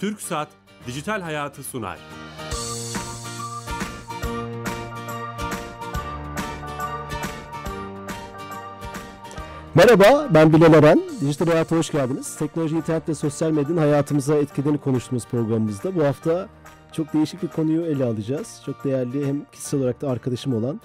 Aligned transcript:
Türk 0.00 0.20
Saat 0.22 0.48
Dijital 0.86 1.20
Hayatı 1.20 1.62
sunar. 1.62 1.98
Merhaba, 9.74 10.28
ben 10.34 10.52
Bilal 10.52 10.74
Eren. 10.74 11.02
Dijital 11.20 11.46
Hayat'a 11.46 11.76
hoş 11.76 11.90
geldiniz. 11.90 12.36
Teknoloji, 12.36 12.76
internet 12.76 13.08
ve 13.08 13.14
sosyal 13.14 13.50
medyanın 13.50 13.76
hayatımıza 13.76 14.34
etkilerini 14.34 14.78
konuştuğumuz 14.78 15.26
programımızda 15.26 15.94
bu 15.96 16.04
hafta 16.04 16.48
çok 16.92 17.12
değişik 17.12 17.42
bir 17.42 17.48
konuyu 17.48 17.82
ele 17.82 18.04
alacağız. 18.04 18.62
Çok 18.66 18.84
değerli 18.84 19.26
hem 19.26 19.44
kişisel 19.52 19.80
olarak 19.80 20.00
da 20.00 20.10
arkadaşım 20.10 20.54
olan 20.54 20.80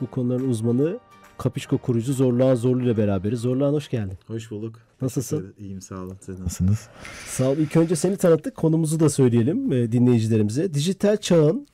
bu 0.00 0.06
konuların 0.06 0.48
uzmanı 0.48 0.98
Kapişko 1.38 1.78
kurucu 1.78 2.12
Zorluğan 2.12 2.54
Zorlu 2.54 2.84
ile 2.84 2.96
beraberiz. 2.96 3.40
Zorluğan 3.40 3.72
hoş 3.72 3.88
geldin. 3.88 4.18
Hoş 4.26 4.50
bulduk. 4.50 4.78
Nasılsın? 5.02 5.54
İyiyim 5.58 5.80
sağ 5.80 5.94
olun. 5.94 6.16
Siz 6.20 6.40
nasılsınız? 6.40 6.88
Sağ 7.26 7.50
ol. 7.50 7.56
İlk 7.56 7.76
önce 7.76 7.96
seni 7.96 8.16
tanıttık. 8.16 8.56
Konumuzu 8.56 9.00
da 9.00 9.08
söyleyelim 9.08 9.72
e, 9.72 9.92
dinleyicilerimize. 9.92 10.74
Dijital 10.74 11.16
çağın 11.16 11.66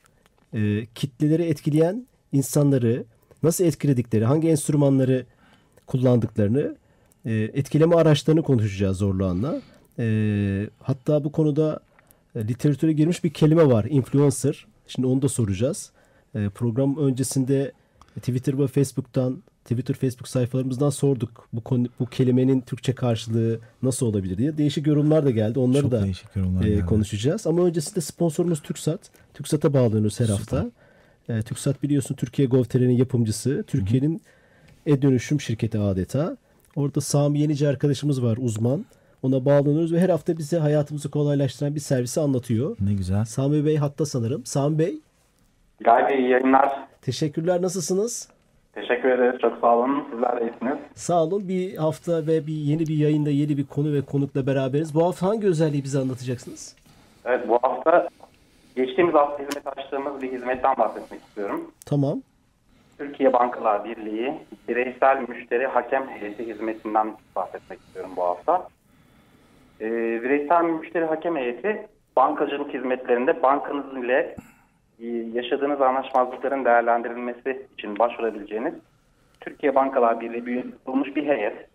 e, 0.53 0.85
kitleleri 0.95 1.43
etkileyen 1.43 2.07
insanları 2.31 3.05
nasıl 3.43 3.65
etkiledikleri, 3.65 4.25
hangi 4.25 4.49
enstrümanları 4.49 5.25
kullandıklarını, 5.87 6.75
e, 7.25 7.33
etkileme 7.33 7.95
araçlarını 7.95 8.41
konuşacağız 8.41 8.97
Zorluğan'la. 8.97 9.61
E, 9.99 10.69
hatta 10.79 11.23
bu 11.23 11.31
konuda 11.31 11.79
e, 12.35 12.47
literatüre 12.47 12.93
girmiş 12.93 13.23
bir 13.23 13.29
kelime 13.29 13.67
var. 13.67 13.85
Influencer. 13.89 14.65
Şimdi 14.87 15.07
onu 15.07 15.21
da 15.21 15.29
soracağız. 15.29 15.91
E, 16.35 16.49
program 16.49 16.97
öncesinde 16.97 17.71
Twitter 18.15 18.59
ve 18.59 18.67
Facebook'tan 18.67 19.43
Twitter, 19.63 19.93
Facebook 19.93 20.27
sayfalarımızdan 20.27 20.89
sorduk 20.89 21.47
bu 21.53 21.61
konu, 21.61 21.87
bu 21.99 22.05
kelimenin 22.05 22.61
Türkçe 22.61 22.95
karşılığı 22.95 23.59
nasıl 23.83 24.05
olabilir 24.05 24.37
diye. 24.37 24.57
Değişik 24.57 24.87
yorumlar 24.87 25.25
da 25.25 25.31
geldi. 25.31 25.59
Onları 25.59 25.81
Çok 25.81 25.91
da 25.91 26.03
değişik 26.03 26.35
yorumlar 26.35 26.63
e, 26.65 26.69
geldi. 26.69 26.85
konuşacağız. 26.85 27.47
Ama 27.47 27.63
öncesinde 27.63 28.01
sponsorumuz 28.01 28.61
TürkSat. 28.61 28.99
TürkSat'a 29.33 29.73
bağlanıyoruz 29.73 30.19
her 30.19 30.25
hafta. 30.27 30.71
E, 31.29 31.41
TürkSat 31.41 31.83
biliyorsun 31.83 32.15
Türkiye 32.15 32.47
Gov.tr'nin 32.47 32.97
yapımcısı. 32.97 33.63
Türkiye'nin 33.67 34.21
e-dönüşüm 34.85 35.41
şirketi 35.41 35.79
adeta. 35.79 36.37
Orada 36.75 37.01
Sami 37.01 37.39
Yenici 37.39 37.67
arkadaşımız 37.67 38.23
var 38.23 38.37
uzman. 38.41 38.85
Ona 39.23 39.45
bağlanıyoruz 39.45 39.93
ve 39.93 39.99
her 39.99 40.09
hafta 40.09 40.37
bize 40.37 40.57
hayatımızı 40.59 41.11
kolaylaştıran 41.11 41.75
bir 41.75 41.79
servisi 41.79 42.21
anlatıyor. 42.21 42.77
Ne 42.79 42.93
güzel. 42.93 43.25
Sami 43.25 43.65
Bey 43.65 43.77
hatta 43.77 44.05
sanırım. 44.05 44.45
Sami 44.45 44.79
Bey 44.79 44.99
Gayet 45.83 46.19
iyi 46.19 46.29
yayınlar. 46.29 46.69
teşekkürler 47.01 47.61
nasılsınız? 47.61 48.27
Teşekkür 48.73 49.09
ederiz. 49.09 49.41
Çok 49.41 49.57
sağ 49.61 49.77
olun. 49.77 50.07
Sizler 50.11 50.39
de 50.39 50.43
iyisiniz. 50.43 50.77
Sağ 50.95 51.23
olun. 51.23 51.47
Bir 51.47 51.75
hafta 51.75 52.27
ve 52.27 52.47
bir 52.47 52.53
yeni 52.53 52.79
bir 52.79 52.97
yayında 52.97 53.29
yeni 53.29 53.57
bir 53.57 53.65
konu 53.65 53.93
ve 53.93 54.01
konukla 54.01 54.47
beraberiz. 54.47 54.95
Bu 54.95 55.05
hafta 55.05 55.27
hangi 55.27 55.47
özelliği 55.47 55.83
bize 55.83 55.99
anlatacaksınız? 55.99 56.75
Evet 57.25 57.47
bu 57.47 57.59
hafta 57.61 58.09
geçtiğimiz 58.75 59.13
hafta 59.15 59.43
hizmet 59.43 59.67
açtığımız 59.77 60.21
bir 60.21 60.31
hizmetten 60.31 60.77
bahsetmek 60.77 61.21
istiyorum. 61.21 61.71
Tamam. 61.85 62.21
Türkiye 62.97 63.33
Bankalar 63.33 63.85
Birliği 63.85 64.33
Bireysel 64.67 65.25
Müşteri 65.27 65.67
Hakem 65.67 66.09
Heyeti 66.09 66.47
hizmetinden 66.47 67.15
bahsetmek 67.35 67.79
istiyorum 67.79 68.11
bu 68.15 68.23
hafta. 68.23 68.67
Ee, 69.81 69.85
Bireysel 70.23 70.63
Müşteri 70.63 71.05
Hakem 71.05 71.35
Heyeti 71.35 71.87
bankacılık 72.15 72.73
hizmetlerinde 72.73 73.43
bankanız 73.43 74.03
ile 74.03 74.35
yaşadığınız 75.33 75.81
anlaşmazlıkların 75.81 76.65
değerlendirilmesi 76.65 77.67
için 77.77 77.99
başvurabileceğiniz 77.99 78.73
Türkiye 79.41 79.75
Bankalar 79.75 80.21
Birliği 80.21 80.43
üye 80.43 80.65
olmuş 80.85 81.15
bir 81.15 81.27
heyet. 81.27 81.69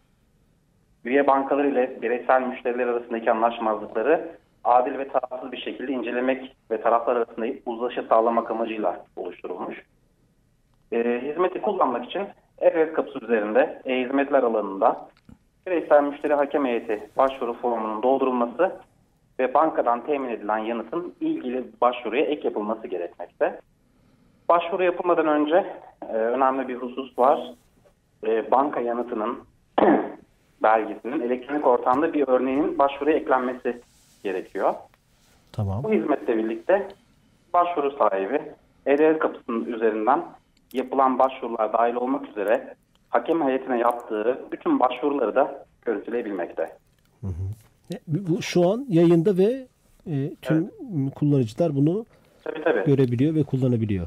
Üye 1.05 1.27
bankalar 1.27 1.65
ile 1.65 2.03
bireysel 2.03 2.43
müşteriler 2.43 2.87
arasındaki 2.87 3.31
anlaşmazlıkları 3.31 4.29
adil 4.65 4.99
ve 4.99 5.09
tarafsız 5.09 5.53
bir 5.53 5.57
şekilde 5.57 5.93
incelemek 5.93 6.57
ve 6.71 6.81
taraflar 6.81 7.17
arasında 7.17 7.47
uzlaşı 7.67 8.03
sağlamak 8.03 8.51
amacıyla 8.51 9.05
oluşturulmuş. 9.17 9.83
E, 10.93 11.21
hizmeti 11.23 11.61
kullanmak 11.61 12.05
için 12.05 12.23
e 12.59 12.93
kapısı 12.93 13.25
üzerinde 13.25 13.83
e-hizmetler 13.85 14.43
alanında 14.43 15.09
bireysel 15.67 16.03
müşteri 16.03 16.35
hakem 16.35 16.67
heyeti 16.67 17.11
başvuru 17.17 17.53
formunun 17.53 18.03
doldurulması 18.03 18.73
ve 19.39 19.55
bankadan 19.55 20.07
temin 20.07 20.29
edilen 20.29 20.59
yanıtın 20.59 21.15
ilgili 21.21 21.65
başvuruya 21.81 22.23
ek 22.23 22.49
yapılması 22.49 22.87
gerekmekte. 22.87 23.61
Başvuru 24.49 24.85
yapılmadan 24.85 25.27
önce 25.27 25.67
e, 26.09 26.13
önemli 26.13 26.69
bir 26.69 26.77
husus 26.77 27.19
var. 27.19 27.55
E, 28.27 28.51
banka 28.51 28.81
yanıtının 28.81 29.39
belgesinin 30.63 31.21
elektronik 31.21 31.67
ortamda 31.67 32.13
bir 32.13 32.29
örneğinin 32.29 32.79
başvuruya 32.79 33.17
eklenmesi 33.17 33.81
gerekiyor. 34.23 34.75
Tamam. 35.53 35.83
Bu 35.83 35.93
hizmetle 35.93 36.37
birlikte 36.37 36.89
başvuru 37.53 37.91
sahibi 37.91 38.43
e 38.87 39.19
kapısının 39.19 39.65
üzerinden 39.65 40.25
yapılan 40.73 41.19
başvurular 41.19 41.73
dahil 41.73 41.95
olmak 41.95 42.29
üzere 42.29 42.75
hakem 43.09 43.47
heyetine 43.47 43.79
yaptığı 43.79 44.39
bütün 44.53 44.81
başvuruları 44.81 45.35
da 45.35 45.67
görüntüleyebilmekte. 45.85 46.63
E, 47.23 47.29
Bu 48.07 48.43
şu 48.43 48.71
an 48.71 48.87
yayında 48.89 49.37
ve 49.37 49.67
e, 50.07 50.31
tüm 50.43 50.71
kullanıcılar 51.11 51.77
bunu 51.77 52.07
Tabii 52.45 52.65
tabii. 52.65 52.85
görebiliyor 52.85 53.35
ve 53.35 53.43
kullanabiliyor. 53.43 54.07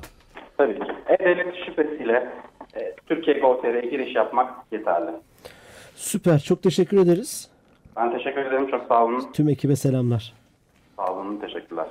tabii. 0.58 0.80
E-Devlet 1.09 1.56
şifresiyle 1.66 2.30
e, 2.75 2.96
Türkiye 3.08 3.40
Gov.tr'ye 3.40 3.92
giriş 3.92 4.16
yapmak 4.16 4.53
yeterli. 4.72 5.12
Süper. 5.96 6.40
Çok 6.40 6.64
teşekkür 6.64 6.97
ederiz. 6.97 7.50
Ben 7.97 8.12
teşekkür 8.18 8.42
ederim. 8.42 8.68
Çok 8.72 8.88
sağ 8.88 9.06
olun. 9.06 9.24
Tüm 9.34 9.50
ekibe 9.50 9.75
selamlar. 9.75 10.34
Sağ 10.98 11.13
olun. 11.13 11.38
Teşekkürler. 11.40 11.88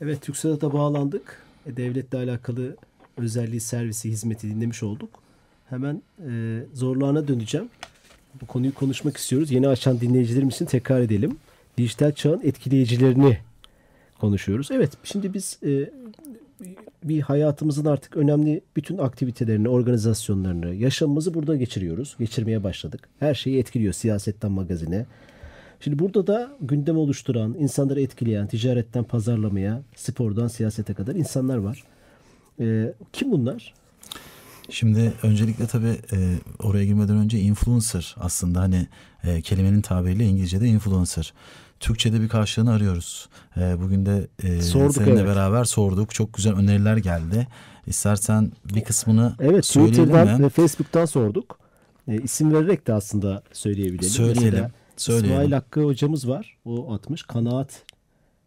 Evet 0.00 0.22
TürkSat'a 0.22 0.72
bağlandık. 0.72 1.42
E, 1.66 1.76
devletle 1.76 2.18
alakalı 2.18 2.76
özelliği, 3.18 3.60
servisi, 3.60 4.08
hizmeti 4.08 4.50
dinlemiş 4.54 4.82
olduk. 4.82 5.10
Hemen 5.70 6.02
e, 6.18 6.30
zorluğuna 6.72 7.28
döneceğim. 7.28 7.68
Bu 8.40 8.46
konuyu 8.46 8.74
konuşmak 8.74 9.16
istiyoruz. 9.16 9.50
Yeni 9.50 9.68
açan 9.68 10.00
dinleyicilerimiz 10.00 10.54
için 10.54 10.66
tekrar 10.66 11.00
edelim. 11.00 11.36
Dijital 11.78 12.12
çağın 12.12 12.40
etkileyicilerini 12.44 13.38
konuşuyoruz. 14.20 14.68
Evet 14.70 14.92
şimdi 15.04 15.34
biz 15.34 15.58
e, 15.66 15.90
bir 17.04 17.20
hayatımızın 17.20 17.84
artık 17.84 18.16
önemli 18.16 18.60
bütün 18.76 18.98
aktivitelerini, 18.98 19.68
organizasyonlarını, 19.68 20.74
yaşamımızı 20.74 21.34
burada 21.34 21.56
geçiriyoruz. 21.56 22.16
Geçirmeye 22.18 22.64
başladık. 22.64 23.08
Her 23.18 23.34
şeyi 23.34 23.58
etkiliyor 23.58 23.92
siyasetten 23.92 24.50
magazine. 24.52 25.06
Şimdi 25.80 25.98
burada 25.98 26.26
da 26.26 26.50
gündem 26.60 26.96
oluşturan, 26.96 27.56
insanları 27.58 28.00
etkileyen, 28.00 28.46
ticaretten 28.46 29.04
pazarlamaya, 29.04 29.82
spordan 29.96 30.48
siyasete 30.48 30.94
kadar 30.94 31.14
insanlar 31.14 31.56
var. 31.56 31.84
Ee, 32.60 32.92
kim 33.12 33.32
bunlar? 33.32 33.74
Şimdi 34.70 35.12
öncelikle 35.22 35.66
tabii 35.66 35.96
e, 36.12 36.34
oraya 36.58 36.84
girmeden 36.84 37.16
önce 37.16 37.38
influencer 37.38 38.14
aslında 38.20 38.60
hani 38.60 38.86
e, 39.24 39.42
kelimenin 39.42 39.80
tabiriyle 39.80 40.24
İngilizce'de 40.26 40.66
influencer. 40.66 41.32
Türkçe'de 41.80 42.20
bir 42.20 42.28
karşılığını 42.28 42.72
arıyoruz. 42.72 43.28
E, 43.56 43.80
bugün 43.80 44.06
de 44.06 44.28
e, 44.42 44.62
Sorduk, 44.62 44.94
seninle 44.94 45.12
evet. 45.20 45.26
beraber 45.26 45.64
sorduk. 45.64 46.14
Çok 46.14 46.32
güzel 46.34 46.54
öneriler 46.54 46.96
geldi. 46.96 47.46
İstersen 47.86 48.52
bir 48.74 48.84
kısmını 48.84 49.34
Evet 49.40 49.66
söyleyelim 49.66 50.04
Twitter'dan 50.04 50.38
mi? 50.40 50.44
ve 50.44 50.48
Facebook'tan 50.48 51.04
sorduk. 51.04 51.58
Ee, 52.08 52.16
isim 52.22 52.52
vererek 52.52 52.86
de 52.86 52.92
aslında 52.92 53.42
söyleyebilelim. 53.52 54.08
Söyleyelim, 54.08 54.44
Mesela 54.44 54.70
söyleyelim. 54.96 55.30
İsmail 55.30 55.52
Hakkı 55.52 55.82
hocamız 55.84 56.28
var. 56.28 56.56
O 56.64 56.94
atmış. 56.94 57.22
Kanaat 57.22 57.82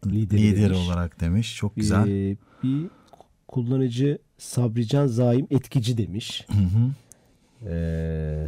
lideri, 0.06 0.42
Lideri 0.42 0.64
demiş. 0.64 0.78
olarak 0.88 1.20
demiş. 1.20 1.56
Çok 1.56 1.76
güzel. 1.76 2.08
Ee, 2.08 2.36
bir 2.62 2.86
kullanıcı 3.48 4.18
Sabrican 4.40 5.06
Zaim 5.06 5.46
etkici 5.50 5.98
demiş. 5.98 6.46
Hı 6.52 6.58
hı. 6.58 6.90
Ee, 7.70 8.46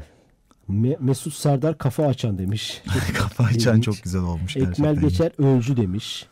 Me- 0.68 0.96
Mesut 1.00 1.34
Sardar 1.34 1.78
kafa 1.78 2.06
açan 2.06 2.38
demiş. 2.38 2.82
Kafa 3.14 3.44
açan 3.44 3.80
çok 3.80 4.02
güzel 4.02 4.22
olmuş 4.22 4.56
Ekmel 4.56 4.72
gerçekten. 4.74 5.08
Geçer 5.08 5.32
öncü 5.38 5.76
demiş. 5.76 6.26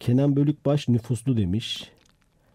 Kenan 0.00 0.36
Bölükbaş 0.36 0.88
nüfuslu 0.88 1.36
demiş. 1.36 1.90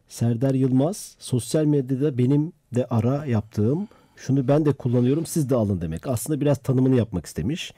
Serdar 0.07 0.53
Yılmaz 0.53 1.15
sosyal 1.19 1.65
medyada 1.65 2.17
benim 2.17 2.53
de 2.75 2.85
ara 2.89 3.25
yaptığım 3.25 3.87
şunu 4.15 4.47
ben 4.47 4.65
de 4.65 4.73
kullanıyorum 4.73 5.25
siz 5.25 5.49
de 5.49 5.55
alın 5.55 5.81
demek. 5.81 6.07
Aslında 6.07 6.41
biraz 6.41 6.57
tanımını 6.57 6.95
yapmak 6.95 7.25
istemiş. 7.25 7.73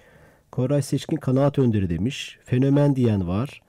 Koray 0.51 0.81
Seçkin 0.81 1.17
kanaat 1.17 1.59
önderi 1.59 1.89
demiş. 1.89 2.37
Fenomen 2.45 2.95
diyen 2.95 3.27
var. 3.27 3.61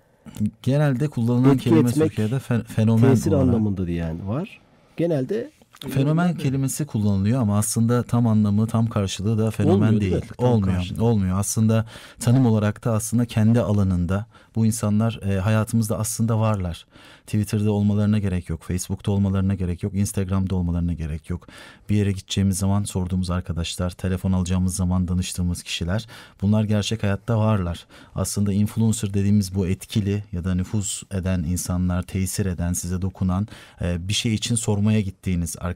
Genelde 0.62 1.08
kullanılan 1.08 1.54
Etki 1.54 1.64
kelime 1.70 1.90
etmek, 1.90 2.08
Türkiye'de 2.08 2.34
fe- 2.34 2.64
fenomen 2.64 3.10
Tesir 3.10 3.32
olarak. 3.32 3.48
anlamında 3.48 3.86
diyen 3.86 4.28
var. 4.28 4.60
Genelde 4.96 5.50
Fenomen 5.88 6.34
kelimesi 6.34 6.86
kullanılıyor 6.86 7.40
ama 7.42 7.58
aslında 7.58 8.02
tam 8.02 8.26
anlamı, 8.26 8.66
tam 8.66 8.86
karşılığı 8.86 9.38
da 9.38 9.50
fenomen 9.50 9.74
Olmuyor, 9.74 10.00
değil 10.00 10.12
değil. 10.12 10.24
olmuyor. 10.38 10.76
karşılığı. 10.76 11.04
Olmuyor. 11.04 11.38
Aslında 11.38 11.86
tanım 12.20 12.46
olarak 12.46 12.84
da 12.84 12.92
aslında 12.92 13.26
kendi 13.26 13.60
alanında 13.60 14.26
bu 14.56 14.66
insanlar 14.66 15.20
e, 15.22 15.40
hayatımızda 15.40 15.98
aslında 15.98 16.40
varlar. 16.40 16.86
Twitter'da 17.26 17.72
olmalarına 17.72 18.18
gerek 18.18 18.48
yok, 18.48 18.62
Facebook'ta 18.62 19.12
olmalarına 19.12 19.54
gerek 19.54 19.82
yok, 19.82 19.94
Instagram'da 19.94 20.54
olmalarına 20.54 20.92
gerek 20.92 21.30
yok. 21.30 21.48
Bir 21.90 21.96
yere 21.96 22.12
gideceğimiz 22.12 22.58
zaman 22.58 22.84
sorduğumuz 22.84 23.30
arkadaşlar, 23.30 23.90
telefon 23.90 24.32
alacağımız 24.32 24.76
zaman 24.76 25.08
danıştığımız 25.08 25.62
kişiler 25.62 26.06
bunlar 26.42 26.64
gerçek 26.64 27.02
hayatta 27.02 27.38
varlar. 27.38 27.86
Aslında 28.14 28.52
influencer 28.52 29.14
dediğimiz 29.14 29.54
bu 29.54 29.66
etkili 29.66 30.24
ya 30.32 30.44
da 30.44 30.54
nüfuz 30.54 31.02
eden 31.12 31.42
insanlar, 31.42 32.02
tesir 32.02 32.46
eden, 32.46 32.72
size 32.72 33.02
dokunan 33.02 33.48
e, 33.82 34.08
bir 34.08 34.12
şey 34.12 34.34
için 34.34 34.54
sormaya 34.54 35.00
gittiğiniz 35.00 35.56
arkadaşlar 35.56 35.69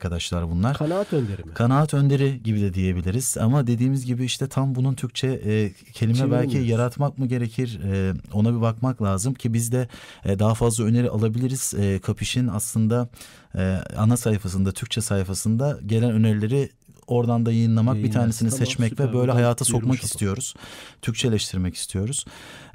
bunlar. 0.51 0.77
Kanaat 0.77 1.13
önderi 1.13 1.45
mi? 1.45 1.55
Kanaat 1.55 1.95
önderi 1.95 2.43
gibi 2.43 2.61
de 2.61 2.75
diyebiliriz 2.75 3.37
ama 3.41 3.67
dediğimiz 3.67 4.07
gibi 4.07 4.25
işte 4.25 4.47
tam 4.49 4.75
bunun 4.75 4.95
Türkçe 4.95 5.29
e, 5.29 5.73
kelime 5.93 6.15
belki 6.19 6.29
Çeviremiyoruz. 6.29 6.69
yaratmak 6.71 7.19
mı 7.19 7.27
gerekir 7.27 7.81
e, 7.93 8.13
ona 8.33 8.57
bir 8.57 8.61
bakmak 8.61 9.03
lazım 9.03 9.35
ki 9.35 9.55
biz 9.55 9.73
de 9.73 9.89
e, 10.25 10.39
daha 10.39 10.55
fazla 10.55 10.85
öneri 10.85 11.11
alabiliriz. 11.11 11.75
E, 11.79 11.99
Kapiş'in 11.99 12.49
aslında 12.49 13.09
e, 13.55 13.79
ana 13.97 14.17
sayfasında 14.17 14.73
Türkçe 14.73 15.01
sayfasında 15.01 15.79
gelen 15.87 16.11
önerileri 16.11 16.71
oradan 17.07 17.47
da 17.47 17.53
yayınlamak 17.53 17.95
bir 17.95 17.99
Yayınlarız. 17.99 18.23
tanesini 18.23 18.51
Tamam, 18.51 18.67
seçmek 18.67 18.89
süper. 18.91 19.09
ve 19.09 19.13
böyle 19.13 19.33
hayata 19.33 19.65
sokmak 19.65 19.85
olalım. 19.85 20.01
istiyoruz. 20.05 20.55
Türkçeleştirmek 21.03 21.75
istiyoruz. 21.75 22.25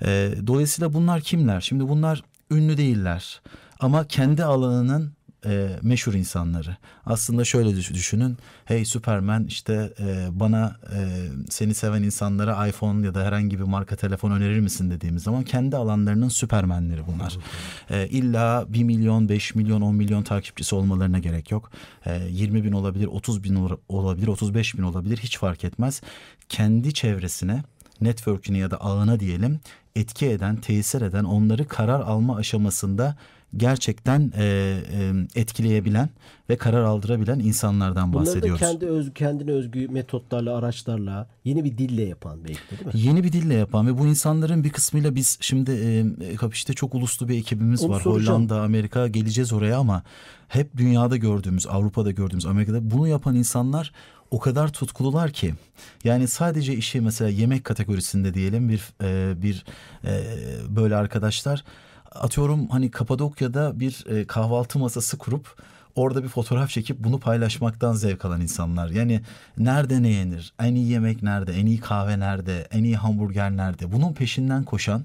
E, 0.01 0.31
dolayısıyla 0.47 0.93
bunlar 0.93 1.21
kimler? 1.21 1.61
Şimdi 1.61 1.89
bunlar 1.89 2.23
ünlü 2.51 2.77
değiller 2.77 3.41
ama 3.79 4.07
kendi 4.07 4.43
alanının 4.43 5.11
e, 5.45 5.69
meşhur 5.81 6.13
insanları. 6.13 6.77
Aslında 7.05 7.45
şöyle 7.45 7.75
düş- 7.75 7.93
düşünün. 7.93 8.37
Hey 8.65 8.85
Superman 8.85 9.43
işte 9.45 9.93
e, 9.99 10.27
bana 10.31 10.75
e, 10.95 11.27
seni 11.49 11.73
seven 11.73 12.03
insanlara 12.03 12.67
iPhone 12.67 13.05
ya 13.05 13.13
da 13.15 13.23
herhangi 13.23 13.59
bir 13.59 13.63
marka 13.63 13.95
telefon 13.95 14.31
önerir 14.31 14.59
misin 14.59 14.91
dediğimiz 14.91 15.23
zaman 15.23 15.43
kendi 15.43 15.75
alanlarının 15.77 16.29
süpermenleri 16.29 17.01
bunlar. 17.07 17.37
E, 17.89 18.07
illa 18.07 18.65
1 18.69 18.83
milyon, 18.83 19.29
5 19.29 19.55
milyon, 19.55 19.81
10 19.81 19.95
milyon 19.95 20.23
takipçisi 20.23 20.75
olmalarına 20.75 21.19
gerek 21.19 21.51
yok. 21.51 21.71
E, 22.05 22.27
20 22.29 22.63
bin 22.63 22.71
olabilir, 22.71 23.07
30 23.07 23.43
bin 23.43 23.55
ol- 23.55 23.77
olabilir, 23.89 24.27
35 24.27 24.77
bin 24.77 24.83
olabilir 24.83 25.17
hiç 25.17 25.37
fark 25.37 25.63
etmez. 25.63 26.01
Kendi 26.49 26.93
çevresine 26.93 27.63
network'üne 28.01 28.57
ya 28.57 28.71
da 28.71 28.77
ağına 28.77 29.19
diyelim 29.19 29.59
etki 29.95 30.25
eden, 30.25 30.55
tesir 30.55 31.01
eden, 31.01 31.23
onları 31.23 31.67
karar 31.67 31.99
alma 31.99 32.35
aşamasında 32.35 33.15
gerçekten 33.57 34.31
e, 34.37 34.43
e, 34.91 35.13
etkileyebilen 35.35 36.09
ve 36.49 36.57
karar 36.57 36.83
aldırabilen 36.83 37.39
insanlardan 37.39 38.13
Bunları 38.13 38.25
bahsediyoruz. 38.25 38.59
kendi 38.59 38.85
özgü, 38.85 39.13
kendine 39.13 39.51
özgü 39.51 39.87
metotlarla, 39.87 40.57
araçlarla, 40.57 41.27
yeni 41.45 41.63
bir 41.63 41.77
dille 41.77 42.03
yapan 42.03 42.43
belki 42.43 42.59
de 42.71 42.85
değil 42.85 42.95
mi? 42.95 43.01
Yeni 43.01 43.23
bir 43.23 43.31
dille 43.31 43.53
yapan 43.53 43.87
ve 43.87 43.97
bu 43.97 44.07
insanların 44.07 44.63
bir 44.63 44.69
kısmıyla 44.69 45.15
biz 45.15 45.37
şimdi 45.41 45.71
e, 46.21 46.35
Kapiş'te 46.35 46.73
çok 46.73 46.95
uluslu 46.95 47.27
bir 47.29 47.37
ekibimiz 47.37 47.83
Onu 47.83 47.91
var. 47.91 48.01
soracağım. 48.01 48.35
Hollanda, 48.37 48.61
Amerika 48.61 49.07
geleceğiz 49.07 49.53
oraya 49.53 49.77
ama 49.77 50.03
hep 50.47 50.77
dünyada 50.77 51.17
gördüğümüz, 51.17 51.67
Avrupa'da 51.67 52.11
gördüğümüz, 52.11 52.45
Amerika'da 52.45 52.91
bunu 52.91 53.07
yapan 53.07 53.35
insanlar 53.35 53.91
o 54.31 54.39
kadar 54.39 54.73
tutkulular 54.73 55.31
ki 55.31 55.53
yani 56.03 56.27
sadece 56.27 56.75
işi 56.75 57.01
mesela 57.01 57.29
yemek 57.29 57.63
kategorisinde 57.63 58.33
diyelim 58.33 58.69
bir 58.69 58.93
e, 59.03 59.41
bir 59.41 59.65
e, 60.05 60.23
böyle 60.69 60.95
arkadaşlar 60.95 61.63
atıyorum 62.11 62.67
hani 62.67 62.91
Kapadokya'da 62.91 63.79
bir 63.79 64.05
e, 64.09 64.27
kahvaltı 64.27 64.79
masası 64.79 65.17
kurup 65.17 65.55
orada 65.95 66.23
bir 66.23 66.27
fotoğraf 66.29 66.69
çekip 66.69 66.99
bunu 66.99 67.19
paylaşmaktan 67.19 67.93
zevk 67.93 68.25
alan 68.25 68.41
insanlar. 68.41 68.89
Yani 68.89 69.21
nerede 69.57 70.03
ne 70.03 70.09
yenir? 70.09 70.53
En 70.59 70.75
iyi 70.75 70.87
yemek 70.87 71.23
nerede? 71.23 71.53
En 71.53 71.65
iyi 71.65 71.79
kahve 71.79 72.19
nerede? 72.19 72.67
En 72.71 72.83
iyi 72.83 72.97
hamburger 72.97 73.51
nerede? 73.51 73.91
Bunun 73.91 74.13
peşinden 74.13 74.63
koşan 74.63 75.03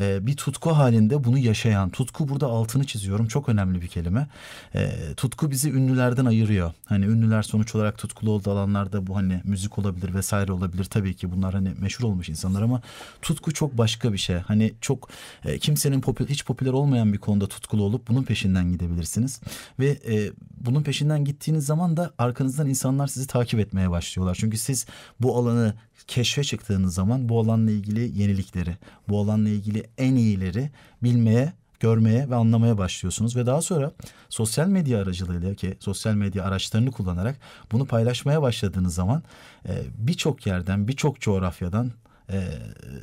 e, 0.00 0.26
bir 0.26 0.36
tutku 0.36 0.70
halinde 0.70 1.24
bunu 1.24 1.38
yaşayan. 1.38 1.90
Tutku 1.90 2.28
burada 2.28 2.46
altını 2.46 2.84
çiziyorum. 2.84 3.28
Çok 3.28 3.48
önemli 3.48 3.82
bir 3.82 3.88
kelime. 3.88 4.28
E, 4.74 4.90
tutku 5.16 5.50
bizi 5.50 5.70
ünlülerden 5.70 6.24
ayırıyor. 6.24 6.72
Hani 6.84 7.04
ünlüler 7.04 7.42
sonuç 7.42 7.74
olarak 7.74 7.98
tutkulu 7.98 8.30
olduğu 8.30 8.50
alanlarda 8.50 9.06
bu 9.06 9.16
hani 9.16 9.40
müzik 9.44 9.78
olabilir 9.78 10.14
vesaire 10.14 10.52
olabilir. 10.52 10.84
Tabii 10.84 11.14
ki 11.14 11.32
bunlar 11.32 11.54
hani 11.54 11.72
meşhur 11.80 12.04
olmuş 12.04 12.28
insanlar 12.28 12.62
ama 12.62 12.82
tutku 13.22 13.52
çok 13.52 13.78
başka 13.78 14.12
bir 14.12 14.18
şey. 14.18 14.36
Hani 14.36 14.72
çok 14.80 15.08
e, 15.44 15.58
kimsenin 15.58 16.00
popü- 16.00 16.28
hiç 16.28 16.44
popüler 16.44 16.72
olmayan 16.72 17.12
bir 17.12 17.18
konuda 17.18 17.46
tutkulu 17.46 17.82
olup 17.82 18.08
bunun 18.08 18.22
peşinden 18.22 18.72
gidebilirsiniz. 18.72 19.40
Ve 19.78 19.98
e, 20.08 20.30
bunun 20.60 20.82
peşinden 20.82 21.24
gittiğiniz 21.24 21.66
zaman 21.66 21.96
da 21.96 22.12
arkanızdan 22.18 22.68
insanlar 22.68 23.06
sizi 23.06 23.26
takip 23.26 23.60
etmeye 23.60 23.90
başlıyorlar. 23.90 24.36
Çünkü 24.40 24.58
siz 24.58 24.86
bu 25.20 25.38
alanı 25.38 25.74
keşfe 26.06 26.44
çıktığınız 26.44 26.94
zaman 26.94 27.28
bu 27.28 27.40
alanla 27.40 27.70
ilgili 27.70 28.20
yenilikleri, 28.20 28.76
bu 29.08 29.18
alanla 29.18 29.48
ilgili 29.48 29.84
en 29.98 30.14
iyileri 30.14 30.70
bilmeye 31.02 31.52
görmeye 31.80 32.30
ve 32.30 32.34
anlamaya 32.34 32.78
başlıyorsunuz 32.78 33.36
ve 33.36 33.46
daha 33.46 33.62
sonra 33.62 33.92
sosyal 34.28 34.68
medya 34.68 35.02
aracılığıyla 35.02 35.54
ki 35.54 35.76
sosyal 35.80 36.14
medya 36.14 36.44
araçlarını 36.44 36.90
kullanarak 36.90 37.36
bunu 37.72 37.86
paylaşmaya 37.86 38.42
başladığınız 38.42 38.94
zaman 38.94 39.22
e, 39.68 39.82
birçok 39.98 40.46
yerden, 40.46 40.88
birçok 40.88 41.20
coğrafyadan 41.20 41.92
e, 42.30 42.48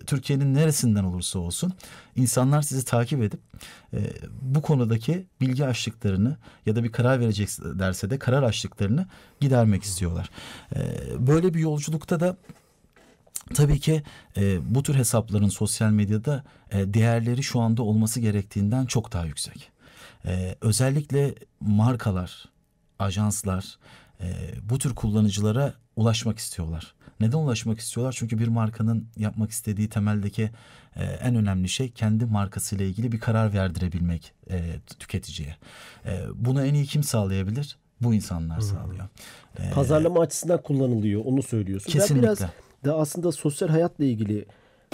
Türkiye'nin 0.07 0.54
neresinden 0.54 1.04
olursa 1.04 1.40
olsun 1.40 1.74
insanlar 2.16 2.62
sizi 2.62 2.86
takip 2.86 3.24
edip 3.24 3.40
e, 3.94 4.00
bu 4.42 4.62
konudaki 4.62 5.25
bilgi 5.42 5.66
açlıklarını 5.66 6.38
ya 6.66 6.75
da 6.75 6.84
bir 6.84 6.92
karar 6.92 7.19
verecek 7.19 7.50
derse 7.60 8.10
de 8.10 8.19
karar 8.19 8.44
açlıklarını 8.44 9.07
gidermek 9.40 9.84
istiyorlar. 9.84 10.30
E, 10.75 10.80
böyle 11.28 11.54
bir 11.54 11.60
yolculukta 11.60 12.19
da 12.19 12.38
Tabii 13.54 13.80
ki 13.80 14.04
e, 14.38 14.75
bu 14.75 14.84
tür 14.84 14.96
hesapların 14.96 15.50
sosyal 15.50 15.92
medyada 15.92 16.44
e, 16.72 16.94
değerleri 16.94 17.44
şu 17.44 17.60
anda 17.60 17.84
olması 17.84 18.19
gerektiğinden 18.19 18.86
çok 18.86 19.13
daha 19.13 19.25
yüksek. 19.25 19.72
E, 20.25 20.56
özellikle 20.62 21.36
markalar, 21.60 22.46
ajanslar 23.00 23.78
e, 24.22 24.28
bu 24.69 24.78
tür 24.78 24.96
kullanıcılara 24.96 25.74
ulaşmak 25.96 26.38
istiyorlar. 26.38 26.94
Neden 27.19 27.38
ulaşmak 27.38 27.80
istiyorlar? 27.80 28.16
Çünkü 28.19 28.40
bir 28.40 28.48
markanın 28.48 29.07
yapmak 29.18 29.52
istediği 29.52 29.90
temeldeki 29.90 30.50
e, 30.95 31.04
en 31.04 31.36
önemli 31.36 31.69
şey 31.69 31.92
kendi 31.92 32.25
markasıyla 32.25 32.86
ilgili 32.86 33.12
bir 33.12 33.19
karar 33.19 33.54
verdirebilmek 33.54 34.34
e, 34.50 34.80
tüketiciye. 35.00 35.56
E, 36.06 36.22
bunu 36.36 36.66
en 36.66 36.74
iyi 36.74 36.86
kim 36.86 37.04
sağlayabilir? 37.04 37.78
Bu 38.02 38.13
insanlar 38.13 38.60
sağlıyor. 38.60 39.07
E, 39.60 39.69
Pazarlama 39.69 40.22
açısından 40.22 40.62
kullanılıyor. 40.62 41.22
Onu 41.25 41.44
söylüyorsun. 41.44 41.94
Ben 41.94 42.00
Kesinlikle. 42.00 42.28
biraz 42.28 42.40
da 42.86 42.96
aslında 42.98 43.31
sosyal 43.31 43.70
hayatla 43.70 44.06
ilgili 44.06 44.46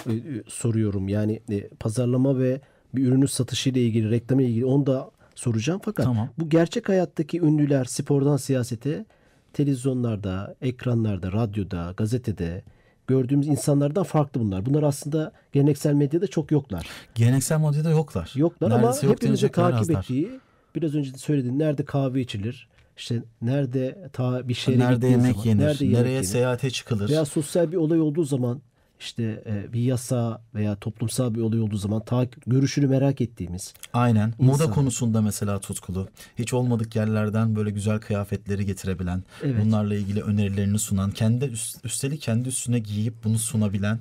e, 0.09 0.13
e, 0.13 0.21
soruyorum. 0.47 1.07
Yani 1.07 1.41
e, 1.49 1.67
pazarlama 1.67 2.39
ve 2.39 2.61
bir 2.95 3.07
ürünün 3.07 3.25
satışıyla 3.25 3.81
ilgili, 3.81 4.11
reklamla 4.11 4.43
ilgili 4.43 4.65
onu 4.65 4.85
da 4.85 5.11
soracağım. 5.35 5.81
Fakat 5.85 6.05
Tamam. 6.05 6.29
bu 6.37 6.49
gerçek 6.49 6.89
hayattaki 6.89 7.41
ünlüler 7.41 7.85
spordan 7.85 8.37
siyasete 8.37 9.05
televizyonlarda, 9.53 10.55
ekranlarda, 10.61 11.31
radyoda, 11.31 11.93
gazetede 11.97 12.63
gördüğümüz 13.07 13.47
insanlardan 13.47 14.03
farklı 14.03 14.41
bunlar. 14.41 14.65
Bunlar 14.65 14.83
aslında 14.83 15.31
geleneksel 15.51 15.93
medyada 15.93 16.27
çok 16.27 16.51
yoklar. 16.51 16.87
Geleneksel 17.15 17.59
medyada 17.59 17.89
yoklar. 17.89 18.33
Yoklar 18.35 18.69
Neredeyse 18.69 18.99
ama 18.99 19.07
yok 19.07 19.21
hepimizin 19.21 19.47
takip 19.47 19.79
azlar. 19.79 19.99
ettiği 19.99 20.39
biraz 20.75 20.95
önce 20.95 21.13
de 21.13 21.17
söylediğin 21.17 21.59
nerede 21.59 21.85
kahve 21.85 22.21
içilir? 22.21 22.67
İşte 22.97 23.23
nerede 23.41 24.09
ta 24.13 24.47
bir 24.47 24.53
şehre 24.53 24.79
Nerede 24.79 25.07
yemek 25.07 25.35
zaman, 25.35 25.45
yenir? 25.45 25.63
nerede 25.63 25.85
yemek 25.85 25.99
nereye 25.99 26.13
yenir? 26.13 26.25
seyahate 26.27 26.71
çıkılır? 26.71 27.09
Veya 27.09 27.25
sosyal 27.25 27.71
bir 27.71 27.77
olay 27.77 28.01
olduğu 28.01 28.23
zaman 28.23 28.61
işte 28.99 29.43
e, 29.45 29.73
bir 29.73 29.79
yasa 29.81 30.41
veya 30.55 30.75
toplumsal 30.75 31.33
bir 31.35 31.41
olay 31.41 31.59
olduğu 31.61 31.77
zaman 31.77 32.05
ta, 32.05 32.27
görüşünü 32.47 32.87
merak 32.87 33.21
ettiğimiz 33.21 33.73
Aynen. 33.93 34.33
Moda 34.39 34.53
İnsan. 34.63 34.71
konusunda 34.73 35.21
mesela 35.21 35.59
tutkulu. 35.59 36.07
Hiç 36.39 36.53
olmadık 36.53 36.95
yerlerden 36.95 37.55
böyle 37.55 37.69
güzel 37.71 37.99
kıyafetleri 37.99 38.65
getirebilen, 38.65 39.23
Evet. 39.43 39.65
bunlarla 39.65 39.95
ilgili 39.95 40.21
önerilerini 40.21 40.79
sunan, 40.79 41.11
kendi 41.11 41.45
üst- 41.45 41.85
üstelik 41.85 42.21
kendi 42.21 42.49
üstüne 42.49 42.79
giyip 42.79 43.13
bunu 43.23 43.39
sunabilen 43.39 43.99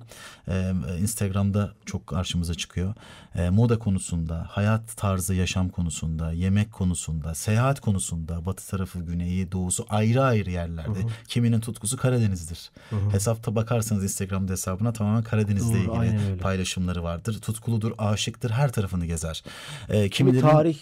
e, 0.48 0.72
Instagram'da 1.00 1.72
çok 1.86 2.06
karşımıza 2.06 2.54
çıkıyor. 2.54 2.94
E, 3.34 3.50
moda 3.50 3.78
konusunda, 3.78 4.46
hayat 4.50 4.96
tarzı, 4.96 5.34
yaşam 5.34 5.68
konusunda, 5.68 6.32
yemek 6.32 6.72
konusunda, 6.72 7.34
seyahat 7.34 7.80
konusunda, 7.80 8.46
batı 8.46 8.70
tarafı, 8.70 8.98
güneyi, 8.98 9.52
doğusu 9.52 9.86
ayrı 9.88 10.22
ayrı 10.22 10.50
yerlerde. 10.50 10.98
Kiminin 11.28 11.60
tutkusu 11.60 11.96
Karadeniz'dir. 11.96 12.70
Hesapta 13.10 13.54
bakarsanız 13.54 14.04
Instagram'da 14.04 14.52
hesabına 14.52 14.83
tamamen 14.92 15.22
Karadeniz'le 15.22 15.86
Doğru, 15.86 16.04
ilgili 16.04 16.38
paylaşımları 16.38 17.02
vardır. 17.02 17.40
Tutkuludur, 17.40 17.92
aşıktır, 17.98 18.50
her 18.50 18.72
tarafını 18.72 19.06
gezer. 19.06 19.44
Ee, 19.88 19.94
kimi 19.94 20.10
kimilerinin 20.10 20.50
tarih 20.50 20.78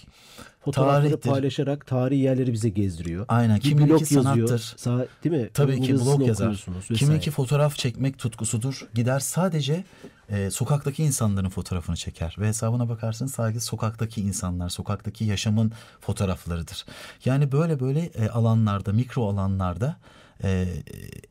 Fotoğrafları 0.65 1.03
Tarihtir. 1.11 1.31
paylaşarak 1.31 1.87
tarihi 1.87 2.21
yerleri 2.21 2.53
bize 2.53 2.69
gezdiriyor. 2.69 3.25
Aynen. 3.29 3.57
Bir 3.57 3.61
Kiminki 3.61 3.91
blog 3.91 4.01
yazıyor. 4.01 4.23
sanattır. 4.23 4.59
Sa- 4.59 5.07
değil 5.25 5.43
mi? 5.43 5.51
Tabii 5.55 5.73
Onun 5.73 5.83
ki 5.83 5.95
blog 5.95 6.27
yazar. 6.27 6.51
vesaire. 6.51 6.95
Kiminki 6.95 7.31
fotoğraf 7.31 7.77
çekmek 7.77 8.19
tutkusudur. 8.19 8.89
Gider 8.95 9.21
sadece 9.21 9.85
e, 10.29 10.51
sokaktaki 10.51 11.05
insanların 11.05 11.49
fotoğrafını 11.49 11.97
çeker. 11.97 12.37
Ve 12.39 12.49
hesabına 12.49 12.89
bakarsınız 12.89 13.35
sadece 13.35 13.61
sokaktaki 13.61 14.21
insanlar, 14.21 14.69
sokaktaki 14.69 15.25
yaşamın 15.25 15.73
fotoğraflarıdır. 16.01 16.85
Yani 17.25 17.53
böyle 17.53 17.81
böyle 17.81 18.01
e, 18.01 18.29
alanlarda, 18.29 18.93
mikro 18.93 19.29
alanlarda 19.29 19.97
e, 20.45 20.67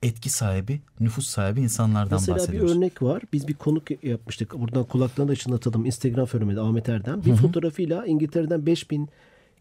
etki 0.04 0.30
sahibi, 0.30 0.80
nüfus 1.00 1.28
sahibi 1.28 1.62
insanlardan 1.62 2.16
Mesela 2.20 2.36
bir 2.36 2.42
bahsediyoruz. 2.42 2.76
örnek 2.78 3.02
var. 3.02 3.22
Biz 3.34 3.48
bir 3.48 3.54
konuk 3.54 4.04
yapmıştık. 4.04 4.60
Buradan 4.60 4.84
kulaklarını 4.84 5.32
ışınlatalım. 5.32 5.86
Instagram 5.86 6.26
fenomeni 6.26 6.60
Ahmet 6.60 6.90
Erdem. 6.90 7.26
Bir 7.26 7.36
fotoğrafıyla 7.36 8.06
İngiltere'den 8.06 8.66
5000 8.66 9.10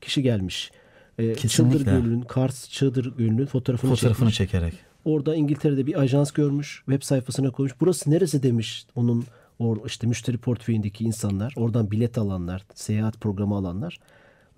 kişi 0.01 0.23
gelmiş. 0.23 0.71
Ee, 1.19 1.33
Kesinlikle. 1.35 1.79
Çıldır 1.79 1.93
Gölü'nün, 1.93 2.21
Kars 2.23 2.71
Çıldır 2.71 3.17
Gölü'nün 3.17 3.47
fotoğrafını, 3.47 3.91
Fotoğrafını 3.91 4.31
çekmiş. 4.33 4.53
çekerek. 4.53 4.75
Orada 5.05 5.35
İngiltere'de 5.37 5.87
bir 5.87 6.01
ajans 6.01 6.31
görmüş. 6.33 6.83
Web 6.87 7.03
sayfasına 7.03 7.51
koymuş. 7.51 7.73
Burası 7.81 8.11
neresi 8.11 8.43
demiş 8.43 8.87
onun 8.95 9.25
or, 9.59 9.77
işte 9.87 10.07
müşteri 10.07 10.39
portföyündeki 10.39 11.05
insanlar. 11.05 11.55
Oradan 11.57 11.91
bilet 11.91 12.19
alanlar, 12.19 12.67
seyahat 12.75 13.21
programı 13.21 13.55
alanlar. 13.55 13.99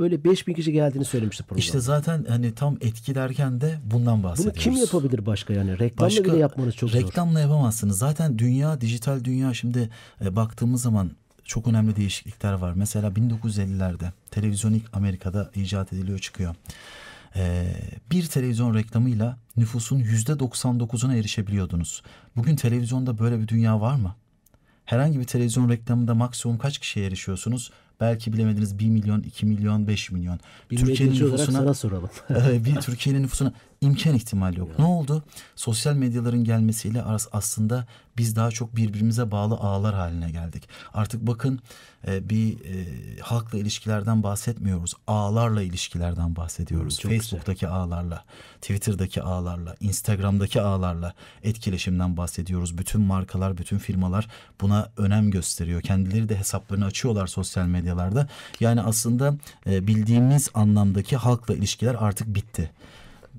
Öyle 0.03 0.25
5000 0.25 0.55
kişi 0.55 0.73
geldiğini 0.73 1.05
söylemişti 1.05 1.43
program. 1.43 1.59
İşte 1.59 1.81
zaten 1.81 2.25
hani 2.29 2.55
tam 2.55 2.77
etki 2.81 3.15
derken 3.15 3.61
de 3.61 3.79
bundan 3.85 4.17
Bunu 4.17 4.23
bahsediyoruz. 4.31 4.63
kim 4.63 4.77
yapabilir 4.77 5.27
başka 5.27 5.53
yani? 5.55 5.79
Reklamla 5.79 6.25
bile 6.25 6.37
yapmanız 6.37 6.77
çok 6.77 6.91
zor. 6.91 6.99
reklamla 6.99 7.41
yapamazsınız. 7.41 7.99
Zaten 7.99 8.39
dünya, 8.39 8.81
dijital 8.81 9.25
dünya 9.25 9.55
şimdi 9.55 9.91
e, 10.25 10.37
baktığımız 10.37 10.83
zaman 10.83 11.11
çok 11.45 11.69
önemli 11.69 11.97
değişiklikler 11.97 12.53
var. 12.53 12.73
Mesela 12.77 13.09
1950'lerde 13.09 14.11
televizyon 14.31 14.73
ilk 14.73 14.97
Amerika'da 14.97 15.51
icat 15.55 15.93
ediliyor 15.93 16.19
çıkıyor. 16.19 16.55
E, 17.37 17.75
bir 18.11 18.27
televizyon 18.27 18.75
reklamıyla 18.75 19.39
nüfusun 19.57 20.01
%99'una 20.01 21.17
erişebiliyordunuz. 21.19 22.03
Bugün 22.37 22.57
televizyonda 22.57 23.19
böyle 23.19 23.41
bir 23.41 23.49
dünya 23.49 23.81
var 23.81 23.95
mı? 23.95 24.15
Herhangi 24.85 25.21
bir 25.21 25.25
televizyon 25.25 25.69
reklamında 25.69 26.15
maksimum 26.15 26.59
kaç 26.59 26.79
kişiye 26.79 27.07
erişiyorsunuz? 27.07 27.71
Belki 28.03 28.33
bilemediniz 28.33 28.79
1 28.79 28.89
milyon, 28.89 29.23
2 29.23 29.47
milyon, 29.47 29.87
5 29.87 30.11
milyon. 30.11 30.41
Türkiye'nin 30.69 31.15
nüfusuna 31.15 31.39
sana 31.59 31.75
soralım. 31.75 32.11
Bir 32.65 32.75
Türkiye'nin 32.75 33.23
nüfusuna 33.23 33.53
imkan 33.83 34.15
ihtimal 34.15 34.57
yok. 34.57 34.79
Ne 34.79 34.85
oldu? 34.85 35.23
Sosyal 35.57 35.95
medyaların 35.95 36.45
gelmesiyle 36.45 37.03
as- 37.03 37.29
aslında 37.33 37.87
biz 38.17 38.37
daha 38.37 38.51
çok 38.51 38.77
birbirimize 38.77 39.31
bağlı 39.31 39.55
ağlar 39.55 39.95
haline 39.95 40.31
geldik. 40.31 40.69
Artık 40.95 41.27
bakın 41.27 41.61
e, 42.07 42.31
bir 42.31 42.53
e, 42.65 42.87
halkla 43.21 43.59
ilişkilerden 43.59 44.23
bahsetmiyoruz. 44.23 44.95
Ağlarla 45.07 45.63
ilişkilerden 45.63 46.37
bahsediyoruz. 46.37 46.99
çok 46.99 47.13
Facebook'taki 47.13 47.69
ağlarla, 47.69 48.25
Twitter'daki 48.61 49.23
ağlarla, 49.23 49.77
Instagram'daki 49.81 50.61
ağlarla 50.61 51.15
etkileşimden 51.43 52.17
bahsediyoruz. 52.17 52.79
Bütün 52.79 53.01
markalar, 53.01 53.59
bütün 53.59 53.79
firmalar 53.79 54.29
buna 54.61 54.89
önem 54.97 55.31
gösteriyor. 55.31 55.81
Kendileri 55.81 56.29
de 56.29 56.37
hesaplarını 56.39 56.85
açıyorlar 56.85 57.27
sosyal 57.27 57.67
medyalarda. 57.67 58.29
Yani 58.61 58.83
aslında 58.83 59.35
e, 59.67 59.87
bildiğimiz 59.87 60.49
anlamdaki 60.55 61.17
halkla 61.17 61.55
ilişkiler 61.55 61.97
artık 61.99 62.35
bitti. 62.35 62.71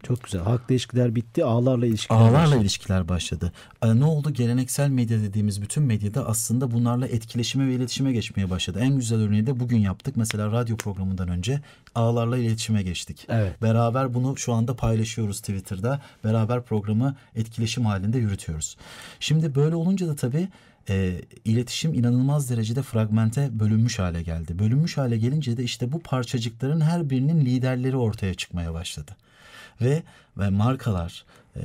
Çok 0.04 0.24
güzel. 0.24 0.42
Halkla 0.42 0.74
ilişkiler 0.74 1.16
bitti. 1.16 1.46
Ağlarla 1.46 1.86
ilişkiler 1.86 2.20
Ağlarla 2.20 2.38
başladı. 2.40 2.62
ilişkiler 2.62 3.08
başladı. 3.10 3.52
E, 3.84 4.00
ne 4.00 4.06
oldu? 4.06 4.34
Geleneksel 4.34 4.90
medya 4.90 5.20
dediğimiz 5.20 5.62
bütün 5.62 5.84
medyada 5.84 6.28
aslında 6.28 6.72
bunlarla 6.72 7.08
etkileşime 7.08 7.68
ve 7.68 7.74
iletişime 7.76 8.14
geçmeye 8.14 8.50
başladı. 8.50 8.80
En 8.82 8.96
güzel 8.96 9.20
örneği 9.20 9.48
de 9.48 9.60
bugün 9.60 9.78
yaptık. 9.78 10.18
Mesela 10.18 10.52
radyo 10.52 10.78
programından 10.78 11.28
önce 11.28 11.62
ağlarla 11.96 12.38
iletişime 12.38 12.84
geçtik. 12.84 13.26
Evet. 13.30 13.62
Beraber 13.62 14.14
bunu 14.14 14.38
şu 14.38 14.54
anda 14.54 14.76
paylaşıyoruz 14.76 15.40
Twitter'da. 15.40 16.02
Beraber 16.24 16.62
programı 16.64 17.16
etkileşim 17.36 17.86
halinde 17.86 18.18
yürütüyoruz. 18.18 18.78
Şimdi 19.20 19.56
böyle 19.56 19.76
olunca 19.76 20.08
da 20.08 20.16
tabii 20.16 20.48
e, 20.90 21.22
iletişim 21.46 21.94
inanılmaz 21.94 22.50
derecede 22.50 22.82
fragmente 22.82 23.60
bölünmüş 23.60 24.00
hale 24.00 24.24
geldi. 24.24 24.60
Bölünmüş 24.60 24.98
hale 24.98 25.18
gelince 25.18 25.58
de 25.58 25.64
işte 25.64 25.92
bu 25.92 26.00
parçacıkların 26.00 26.82
her 26.82 27.10
birinin 27.10 27.46
liderleri 27.46 27.98
ortaya 27.98 28.34
çıkmaya 28.34 28.74
başladı. 28.74 29.12
Ve, 29.82 30.04
ve 30.38 30.50
markalar, 30.50 31.26
e, 31.56 31.62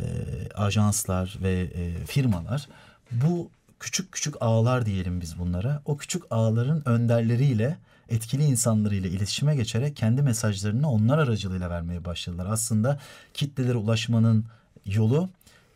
ajanslar 0.54 1.38
ve 1.42 1.60
e, 1.60 2.06
firmalar 2.06 2.68
bu 3.10 3.50
küçük 3.80 4.12
küçük 4.12 4.34
ağlar 4.40 4.86
diyelim 4.86 5.20
biz 5.20 5.38
bunlara. 5.38 5.82
O 5.84 5.96
küçük 5.96 6.22
ağların 6.30 6.88
önderleriyle 6.88 7.78
etkili 8.08 8.44
insanlarıyla 8.44 9.08
iletişime 9.10 9.56
geçerek 9.56 9.96
kendi 9.96 10.22
mesajlarını 10.22 10.90
onlar 10.90 11.18
aracılığıyla 11.18 11.70
vermeye 11.70 12.04
başladılar. 12.04 12.46
Aslında 12.50 12.98
kitlelere 13.34 13.76
ulaşmanın 13.76 14.44
yolu 14.84 15.28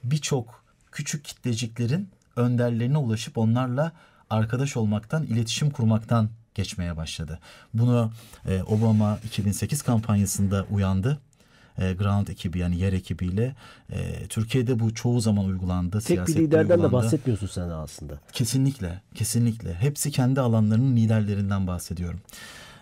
birçok 0.04 0.62
küçük 0.92 1.24
kitleciklerin 1.24 2.08
önderlerine 2.36 2.98
ulaşıp 2.98 3.38
onlarla 3.38 3.92
arkadaş 4.30 4.76
olmaktan, 4.76 5.24
iletişim 5.24 5.70
kurmaktan 5.70 6.30
geçmeye 6.54 6.96
başladı. 6.96 7.38
Bunu 7.74 8.12
e, 8.48 8.62
Obama 8.62 9.18
2008 9.24 9.82
kampanyasında 9.82 10.66
uyandı. 10.70 11.18
E, 11.78 11.92
ground 11.92 12.28
ekibi 12.28 12.58
yani 12.58 12.78
yer 12.78 12.92
ekibiyle. 12.92 13.54
E, 13.92 14.26
Türkiye'de 14.28 14.78
bu 14.78 14.94
çoğu 14.94 15.20
zaman 15.20 15.44
uygulandı. 15.44 16.00
Tek 16.00 16.28
bir 16.28 16.34
liderden 16.34 16.68
de 16.68 16.72
uygulandı. 16.72 16.92
bahsetmiyorsun 16.92 17.46
sen 17.46 17.68
aslında. 17.68 18.20
Kesinlikle, 18.32 19.00
kesinlikle. 19.14 19.74
Hepsi 19.74 20.10
kendi 20.10 20.40
alanlarının 20.40 20.96
liderlerinden 20.96 21.66
bahsediyorum. 21.66 22.20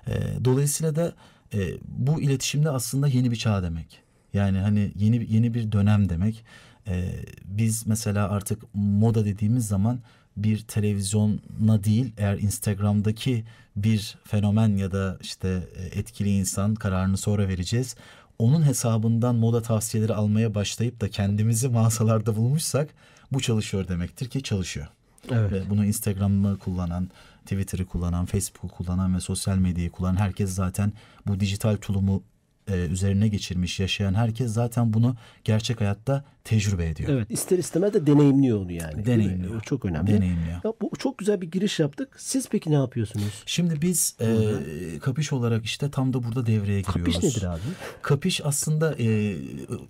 E, 0.06 0.12
dolayısıyla 0.44 0.96
da 0.96 1.12
e, 1.54 1.58
bu 1.88 2.20
iletişimde 2.20 2.70
aslında 2.70 3.08
yeni 3.08 3.30
bir 3.30 3.36
çağ 3.36 3.62
demek. 3.62 4.02
Yani 4.34 4.58
hani 4.58 4.92
yeni 4.96 5.26
yeni 5.32 5.54
bir 5.54 5.72
dönem 5.72 6.08
demek. 6.08 6.44
E, 6.88 7.10
biz 7.44 7.86
mesela 7.86 8.28
artık 8.30 8.62
moda 8.74 9.24
dediğimiz 9.24 9.68
zaman 9.68 10.00
bir 10.36 10.58
televizyona 10.58 11.84
değil 11.84 12.12
eğer 12.18 12.38
Instagram'daki 12.38 13.44
bir 13.76 14.18
fenomen 14.24 14.76
ya 14.76 14.92
da 14.92 15.18
işte 15.20 15.68
e, 15.76 15.98
etkili 15.98 16.28
insan 16.30 16.74
kararını 16.74 17.16
sonra 17.16 17.48
vereceğiz. 17.48 17.96
Onun 18.40 18.62
hesabından 18.66 19.34
moda 19.34 19.62
tavsiyeleri 19.62 20.14
almaya 20.14 20.54
başlayıp 20.54 21.00
da 21.00 21.10
kendimizi 21.10 21.68
mağazalarda 21.68 22.36
bulmuşsak 22.36 22.88
bu 23.32 23.40
çalışıyor 23.40 23.88
demektir 23.88 24.28
ki 24.28 24.42
çalışıyor. 24.42 24.86
Evet. 25.30 25.52
Ve 25.52 25.70
bunu 25.70 25.84
Instagram'ı 25.84 26.58
kullanan, 26.58 27.10
Twitter'ı 27.42 27.86
kullanan, 27.86 28.26
Facebook'u 28.26 28.68
kullanan 28.68 29.14
ve 29.14 29.20
sosyal 29.20 29.56
medyayı 29.56 29.90
kullanan 29.90 30.16
herkes 30.16 30.50
zaten 30.50 30.92
bu 31.26 31.40
dijital 31.40 31.76
tulumu 31.76 32.22
e, 32.72 32.86
üzerine 32.86 33.28
geçirmiş, 33.28 33.80
yaşayan 33.80 34.14
herkes 34.14 34.52
zaten 34.52 34.92
bunu 34.92 35.16
gerçek 35.44 35.80
hayatta 35.80 36.24
tecrübe 36.44 36.88
ediyor. 36.88 37.10
Evet 37.12 37.30
ister 37.30 37.58
istemez 37.58 37.94
de 37.94 38.06
deneyimliyor 38.06 38.58
onu 38.60 38.72
yani. 38.72 39.06
Deneyimliyor. 39.06 39.54
O 39.54 39.60
çok 39.60 39.84
önemli. 39.84 40.06
Deneyimliyor. 40.06 40.60
Ya 40.64 40.72
bu 40.80 40.90
çok 40.98 41.18
güzel 41.18 41.40
bir 41.40 41.50
giriş 41.50 41.80
yaptık. 41.80 42.16
Siz 42.18 42.48
peki 42.48 42.70
ne 42.70 42.74
yapıyorsunuz? 42.74 43.42
Şimdi 43.46 43.82
biz 43.82 44.16
e, 44.20 44.98
kapiş 44.98 45.32
olarak 45.32 45.64
işte 45.64 45.90
tam 45.90 46.12
da 46.12 46.22
burada 46.22 46.46
devreye 46.46 46.80
giriyoruz. 46.80 47.14
Kapiş 47.14 47.36
nedir 47.36 47.46
abi? 47.46 47.60
Kapiş 48.02 48.40
aslında 48.44 48.94
e, 48.98 49.36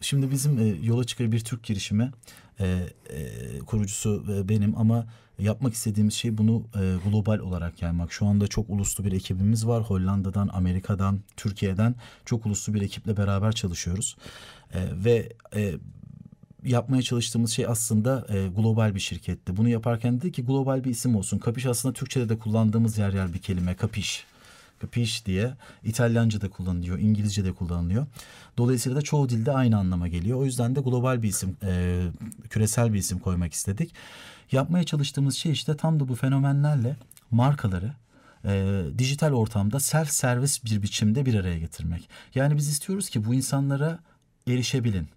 şimdi 0.00 0.30
bizim 0.30 0.58
e, 0.58 0.87
yola 0.87 1.04
çıkar 1.04 1.32
bir 1.32 1.40
Türk 1.40 1.62
girişimi 1.62 2.10
e, 2.60 2.66
e, 3.10 3.58
kurucusu 3.58 4.25
e, 4.32 4.49
benim 4.49 4.78
ama 4.78 5.06
yapmak 5.40 5.75
istediğimiz 5.75 6.14
şey 6.14 6.38
bunu 6.38 6.62
e, 6.75 7.11
global 7.11 7.38
olarak 7.38 7.82
yaymak. 7.82 8.12
Şu 8.12 8.26
anda 8.26 8.47
çok 8.47 8.70
uluslu 8.70 9.04
bir 9.04 9.12
ekibimiz 9.12 9.66
var. 9.66 9.82
Hollanda'dan, 9.82 10.49
Amerika'dan, 10.52 11.20
Türkiye'den 11.37 11.94
çok 12.25 12.47
uluslu 12.47 12.75
bir 12.75 12.82
ekiple 12.82 13.16
beraber 13.16 13.52
çalışıyoruz. 13.52 14.16
E, 14.75 14.78
ve 15.04 15.32
e, 15.56 15.75
yapmaya 16.64 17.02
çalıştığımız 17.02 17.50
şey 17.50 17.66
aslında 17.66 18.26
e, 18.28 18.49
global 18.49 18.94
bir 18.94 19.00
şirketti. 19.00 19.56
Bunu 19.56 19.68
yaparken 19.68 20.20
dedi 20.20 20.32
ki 20.32 20.44
global 20.44 20.85
bir 20.85 20.90
isim 20.90 21.16
olsun. 21.16 21.38
Kapiş 21.38 21.66
aslında 21.66 21.94
Türkçe'de 21.94 22.28
de 22.28 22.38
kullandığımız 22.38 22.99
yer 22.99 23.12
yer 23.12 23.35
bir 23.35 23.38
kelime. 23.38 23.75
Kapiş. 23.75 24.25
Kapiş 24.80 25.26
diye 25.26 25.54
İtalyanca 25.85 26.40
da 26.40 26.50
kullanılıyor, 26.50 26.99
İngilizce 26.99 27.44
de 27.44 27.52
kullanılıyor. 27.52 28.06
Dolayısıyla 28.59 28.99
da 28.99 29.02
çoğu 29.02 29.28
dilde 29.28 29.52
aynı 29.52 29.78
anlama 29.78 30.09
geliyor. 30.09 30.38
O 30.38 30.44
yüzden 30.44 30.76
de 30.76 30.80
global 30.80 31.23
bir 31.23 31.28
isim, 31.28 31.56
e, 31.62 32.02
küresel 32.50 32.92
bir 32.92 32.99
isim 32.99 33.18
koymak 33.18 33.52
istedik. 33.52 33.94
Yapmaya 34.52 34.85
çalıştığımız 34.85 35.37
şey 35.37 35.52
işte 35.52 35.76
tam 35.76 36.00
da 36.00 36.09
bu 36.09 36.14
fenomenlerle 36.14 36.97
markaları 37.30 37.92
e, 38.45 38.83
dijital 38.99 39.33
ortamda 39.33 39.80
self 39.80 40.11
servis 40.11 40.64
bir 40.64 40.83
biçimde 40.83 41.26
bir 41.26 41.35
araya 41.35 41.59
getirmek. 41.59 42.09
Yani 42.35 42.57
biz 42.57 42.69
istiyoruz 42.69 43.11
ki 43.11 43.25
bu 43.25 43.35
insanlara 43.35 43.99
erişebilin. 44.49 45.09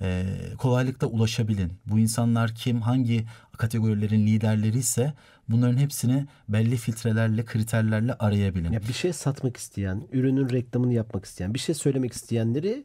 E, 0.00 0.24
kolaylıkla 0.58 1.06
ulaşabilin. 1.06 1.72
Bu 1.86 1.98
insanlar 1.98 2.54
kim, 2.54 2.80
hangi 2.80 3.24
kategorilerin 3.56 4.26
liderleri 4.26 4.78
ise 4.78 5.14
bunların 5.48 5.76
hepsini 5.76 6.26
belli 6.48 6.76
filtrelerle, 6.76 7.44
kriterlerle 7.44 8.14
arayabilin. 8.14 8.72
Ya 8.72 8.80
bir 8.88 8.92
şey 8.92 9.12
satmak 9.12 9.56
isteyen, 9.56 10.02
ürünün 10.12 10.50
reklamını 10.50 10.92
yapmak 10.92 11.24
isteyen, 11.24 11.54
bir 11.54 11.58
şey 11.58 11.74
söylemek 11.74 12.12
isteyenleri 12.12 12.84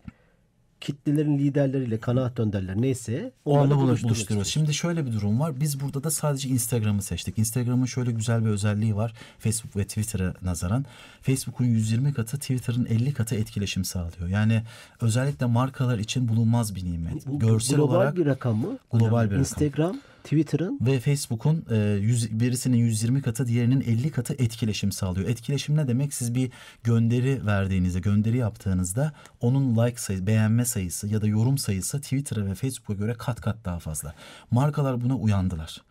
kitlelerin 0.81 1.38
liderleriyle 1.38 2.00
kanaat 2.00 2.39
önderler 2.39 2.81
neyse 2.81 3.31
buluş- 3.45 3.69
buluşturmak 3.69 4.03
buluşturuyoruz. 4.03 4.48
Şimdi 4.51 4.74
şöyle 4.74 5.05
bir 5.05 5.12
durum 5.12 5.39
var. 5.39 5.59
Biz 5.59 5.79
burada 5.81 6.03
da 6.03 6.12
sadece 6.12 6.50
Instagram'ı 6.50 7.01
seçtik. 7.01 7.38
Instagram'ın 7.38 7.86
şöyle 7.86 8.12
güzel 8.12 8.45
bir 8.45 8.50
özelliği 8.50 8.95
var. 8.95 9.13
Facebook 9.39 9.75
ve 9.75 9.83
Twitter'a 9.83 10.33
nazaran. 10.41 10.86
Facebook'un 11.21 11.65
120 11.65 12.13
katı, 12.13 12.38
Twitter'ın 12.39 12.86
50 12.86 13.13
katı 13.13 13.36
etkileşim 13.36 13.86
sağlıyor. 13.86 14.27
Yani 14.29 14.63
özellikle 15.01 15.45
markalar 15.45 16.00
için 16.00 16.27
bulunmaz 16.27 16.75
bir 16.75 16.86
nimet. 16.86 17.27
Bu 17.27 17.39
Görsel 17.39 17.75
global 17.77 17.95
olarak 17.95 18.17
bir 18.17 18.25
rakam 18.25 18.57
mı? 18.57 18.77
Global 18.91 19.07
Önemli. 19.17 19.25
bir 19.25 19.36
rakam. 19.36 19.39
Instagram, 19.39 20.00
Twitter'ın 20.29 20.79
ve 20.81 21.00
Facebook'un 21.00 21.65
e, 21.71 21.77
yüz- 22.01 22.39
birisinin 22.39 22.77
120 22.77 23.21
katı 23.21 23.48
diğerinin 23.48 23.81
50 23.81 24.12
katı 24.12 24.33
etkileşim 24.33 24.91
sağlıyor. 24.91 25.29
Etkileşim 25.29 25.77
ne 25.77 25.88
demek? 25.88 26.13
Siz 26.13 26.36
bir 26.36 26.51
gönderi 26.83 27.45
verdiğinizde, 27.45 28.00
gönderi 28.00 28.38
yaptığınızda 28.38 29.13
onun 29.41 29.77
like 29.77 29.98
sayısı, 30.01 30.27
beğenme 30.27 30.65
sayısı 30.65 31.07
ya 31.07 31.21
da 31.21 31.27
yorum 31.27 31.57
sayısı 31.57 32.01
Twitter'a 32.01 32.45
ve 32.45 32.55
Facebook'a 32.55 32.93
göre 32.93 33.13
kat 33.17 33.41
kat 33.41 33.57
daha 33.65 33.79
fazla. 33.79 34.13
Markalar 34.51 35.01
buna 35.01 35.15
uyandılar. 35.17 35.81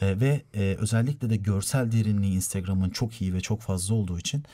E, 0.00 0.20
ve 0.20 0.42
e, 0.54 0.76
özellikle 0.78 1.30
de 1.30 1.36
görsel 1.36 1.92
derinliği 1.92 2.34
Instagram'ın 2.34 2.90
çok 2.90 3.22
iyi 3.22 3.34
ve 3.34 3.40
çok 3.40 3.60
fazla 3.60 3.94
olduğu 3.94 4.18
için 4.18 4.44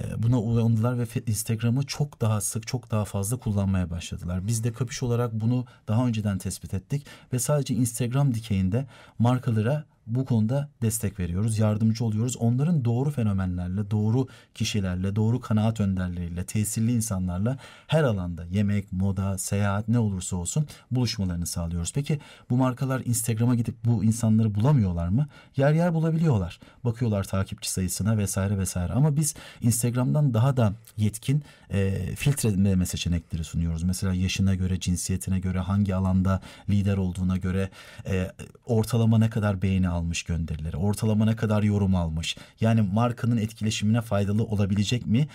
e, 0.00 0.22
buna 0.22 0.40
uyandılar 0.40 0.98
ve 0.98 1.06
Instagram'ı 1.26 1.86
çok 1.86 2.20
daha 2.20 2.40
sık, 2.40 2.66
çok 2.66 2.90
daha 2.90 3.04
fazla 3.04 3.36
kullanmaya 3.36 3.90
başladılar. 3.90 4.46
Biz 4.46 4.64
de 4.64 4.72
kapış 4.72 5.02
olarak 5.02 5.32
bunu 5.32 5.64
daha 5.88 6.06
önceden 6.06 6.38
tespit 6.38 6.74
ettik 6.74 7.06
ve 7.32 7.38
sadece 7.38 7.74
Instagram 7.74 8.34
dikeyinde 8.34 8.86
markalara 9.18 9.84
bu 10.06 10.24
konuda 10.24 10.68
destek 10.82 11.20
veriyoruz, 11.20 11.58
yardımcı 11.58 12.04
oluyoruz. 12.04 12.36
Onların 12.36 12.84
doğru 12.84 13.10
fenomenlerle, 13.10 13.90
doğru 13.90 14.26
kişilerle, 14.54 15.16
doğru 15.16 15.40
kanaat 15.40 15.80
önderleriyle, 15.80 16.44
tesirli 16.44 16.92
insanlarla 16.92 17.58
her 17.86 18.02
alanda 18.02 18.44
yemek, 18.44 18.92
moda, 18.92 19.38
seyahat 19.38 19.88
ne 19.88 19.98
olursa 19.98 20.36
olsun 20.36 20.66
buluşmalarını 20.90 21.46
sağlıyoruz. 21.46 21.92
Peki 21.94 22.20
bu 22.50 22.56
markalar 22.56 23.02
Instagram'a 23.04 23.54
gidip 23.54 23.74
bu 23.84 24.04
insanları 24.04 24.54
bulamıyorlar 24.54 25.08
mı? 25.08 25.26
Yer 25.56 25.72
yer 25.72 25.94
bulabiliyorlar. 25.94 26.60
Bakıyorlar 26.84 27.24
takipçi 27.24 27.70
sayısına 27.70 28.18
vesaire 28.18 28.58
vesaire. 28.58 28.92
Ama 28.92 29.16
biz 29.16 29.34
Instagram'dan 29.60 30.34
daha 30.34 30.56
da 30.56 30.72
yetkin 30.96 31.42
e, 31.70 32.06
filtreleme 32.16 32.86
seçenekleri 32.86 33.44
sunuyoruz. 33.44 33.82
Mesela 33.82 34.14
yaşına 34.14 34.54
göre, 34.54 34.80
cinsiyetine 34.80 35.40
göre, 35.40 35.58
hangi 35.58 35.94
alanda 35.94 36.40
lider 36.70 36.96
olduğuna 36.96 37.36
göre, 37.36 37.70
e, 38.06 38.32
ortalama 38.66 39.18
ne 39.18 39.30
kadar 39.30 39.62
beğeni 39.62 39.88
almış 39.92 40.22
gönderileri, 40.22 40.76
ortalama 40.76 41.24
ne 41.24 41.36
kadar 41.36 41.62
yorum 41.62 41.94
almış. 41.94 42.36
Yani 42.60 42.82
markanın 42.92 43.36
etkileşimine 43.36 44.00
faydalı 44.00 44.44
olabilecek 44.44 45.06
mi? 45.06 45.28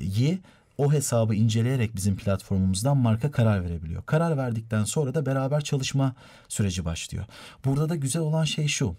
Yi 0.00 0.40
o 0.78 0.92
hesabı 0.92 1.34
inceleyerek 1.34 1.96
bizim 1.96 2.16
platformumuzdan 2.16 2.96
marka 2.96 3.30
karar 3.30 3.64
verebiliyor. 3.64 4.02
Karar 4.06 4.36
verdikten 4.36 4.84
sonra 4.84 5.14
da 5.14 5.26
beraber 5.26 5.60
çalışma 5.60 6.14
süreci 6.48 6.84
başlıyor. 6.84 7.24
Burada 7.64 7.88
da 7.88 7.96
güzel 7.96 8.22
olan 8.22 8.44
şey 8.44 8.68
şu. 8.68 8.96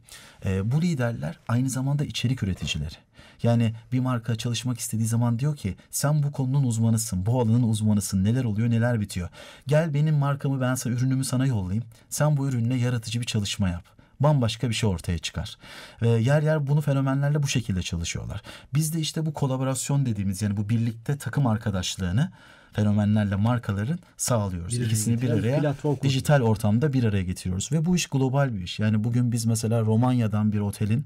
bu 0.64 0.82
liderler 0.82 1.40
aynı 1.48 1.70
zamanda 1.70 2.06
içerik 2.06 2.44
üreticileri. 2.44 2.96
Yani 3.44 3.74
bir 3.92 4.00
marka 4.00 4.36
çalışmak 4.36 4.80
istediği 4.80 5.08
zaman 5.08 5.40
diyor 5.40 5.56
ki 5.56 5.76
sen 5.92 6.24
bu 6.24 6.32
konunun 6.32 6.64
uzmanısın, 6.64 7.26
bu 7.26 7.42
alanın 7.42 7.64
uzmanısın, 7.64 8.24
neler 8.24 8.44
oluyor, 8.44 8.70
neler 8.70 9.02
bitiyor. 9.02 9.30
Gel 9.68 9.94
benim 9.94 10.16
markamı 10.16 10.62
ben 10.62 10.76
sana, 10.76 10.94
ürünümü 10.94 11.26
sana 11.26 11.46
yollayayım. 11.46 11.84
Sen 12.10 12.38
bu 12.38 12.48
ürünle 12.48 12.76
yaratıcı 12.76 13.22
bir 13.22 13.26
çalışma 13.26 13.70
yap 13.70 13.84
bambaşka 14.24 14.70
bir 14.70 14.74
şey 14.74 14.90
ortaya 14.90 15.18
çıkar. 15.18 15.58
Ve 16.02 16.10
yer 16.10 16.42
yer 16.42 16.68
bunu 16.68 16.82
fenomenlerle 16.82 17.44
bu 17.44 17.48
şekilde 17.48 17.82
çalışıyorlar. 17.82 18.42
Biz 18.74 18.94
de 18.94 19.00
işte 19.00 19.26
bu 19.26 19.34
kolaborasyon 19.34 20.06
dediğimiz 20.06 20.42
yani 20.42 20.58
bu 20.58 20.70
birlikte 20.70 21.18
takım 21.18 21.48
arkadaşlığını 21.48 22.32
fenomenlerle 22.74 23.36
markaların 23.36 24.00
sağlıyoruz. 24.18 24.80
Bir 24.80 24.86
İkisini 24.86 25.22
bir 25.22 25.30
araya 25.30 25.76
dijital 26.04 26.42
ortamda 26.42 26.94
bir 26.94 27.04
araya 27.04 27.24
getiriyoruz. 27.24 27.72
Ve 27.72 27.86
bu 27.86 27.96
iş 27.96 28.08
global 28.08 28.54
bir 28.54 28.62
iş. 28.62 28.80
Yani 28.80 29.04
bugün 29.04 29.32
biz 29.32 29.46
mesela 29.46 29.82
Romanya'dan 29.82 30.52
bir 30.54 30.60
otelin 30.60 31.06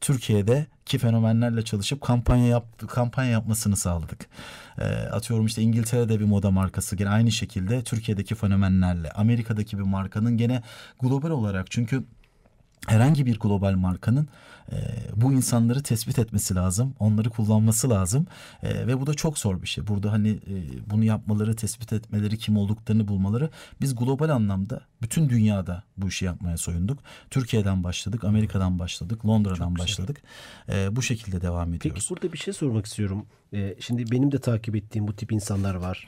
Türkiye'de 0.00 0.66
ki 0.86 0.98
fenomenlerle 0.98 1.62
çalışıp 1.62 2.00
kampanya 2.00 2.46
yap 2.46 2.88
kampanya 2.88 3.30
yapmasını 3.30 3.76
sağladık. 3.76 4.26
Ee, 4.78 4.84
atıyorum 4.84 5.46
işte 5.46 5.62
İngiltere'de 5.62 6.20
bir 6.20 6.24
moda 6.24 6.50
markası 6.50 6.96
gene 6.96 7.08
aynı 7.08 7.32
şekilde 7.32 7.82
Türkiye'deki 7.84 8.34
fenomenlerle 8.34 9.10
Amerika'daki 9.10 9.78
bir 9.78 9.82
markanın 9.82 10.36
gene 10.36 10.62
global 11.00 11.30
olarak 11.30 11.70
çünkü 11.70 12.04
herhangi 12.86 13.26
bir 13.26 13.38
global 13.38 13.72
markanın 13.72 14.28
e, 14.72 14.76
bu 15.16 15.32
insanları 15.32 15.82
tespit 15.82 16.18
etmesi 16.18 16.54
lazım. 16.54 16.94
Onları 16.98 17.30
kullanması 17.30 17.90
lazım. 17.90 18.26
E, 18.62 18.86
ve 18.86 19.00
bu 19.00 19.06
da 19.06 19.14
çok 19.14 19.38
zor 19.38 19.62
bir 19.62 19.66
şey. 19.66 19.86
Burada 19.86 20.12
hani 20.12 20.28
e, 20.28 20.54
bunu 20.90 21.04
yapmaları, 21.04 21.56
tespit 21.56 21.92
etmeleri, 21.92 22.38
kim 22.38 22.56
olduklarını 22.56 23.08
bulmaları. 23.08 23.50
Biz 23.80 23.94
global 23.94 24.28
anlamda 24.28 24.80
bütün 25.02 25.28
dünyada 25.28 25.82
bu 25.96 26.08
işi 26.08 26.24
yapmaya 26.24 26.56
soyunduk. 26.56 26.98
Türkiye'den 27.30 27.84
başladık, 27.84 28.24
Amerika'dan 28.24 28.78
başladık, 28.78 29.26
Londra'dan 29.26 29.78
başladık. 29.78 30.22
E, 30.68 30.96
bu 30.96 31.02
şekilde 31.02 31.40
devam 31.40 31.74
ediyoruz. 31.74 32.06
Peki 32.08 32.10
burada 32.10 32.32
bir 32.32 32.38
şey 32.38 32.54
sormak 32.54 32.86
istiyorum. 32.86 33.26
Ee, 33.54 33.74
şimdi 33.80 34.10
benim 34.10 34.32
de 34.32 34.38
takip 34.38 34.76
ettiğim 34.76 35.08
bu 35.08 35.16
tip 35.16 35.32
insanlar 35.32 35.74
var. 35.74 36.06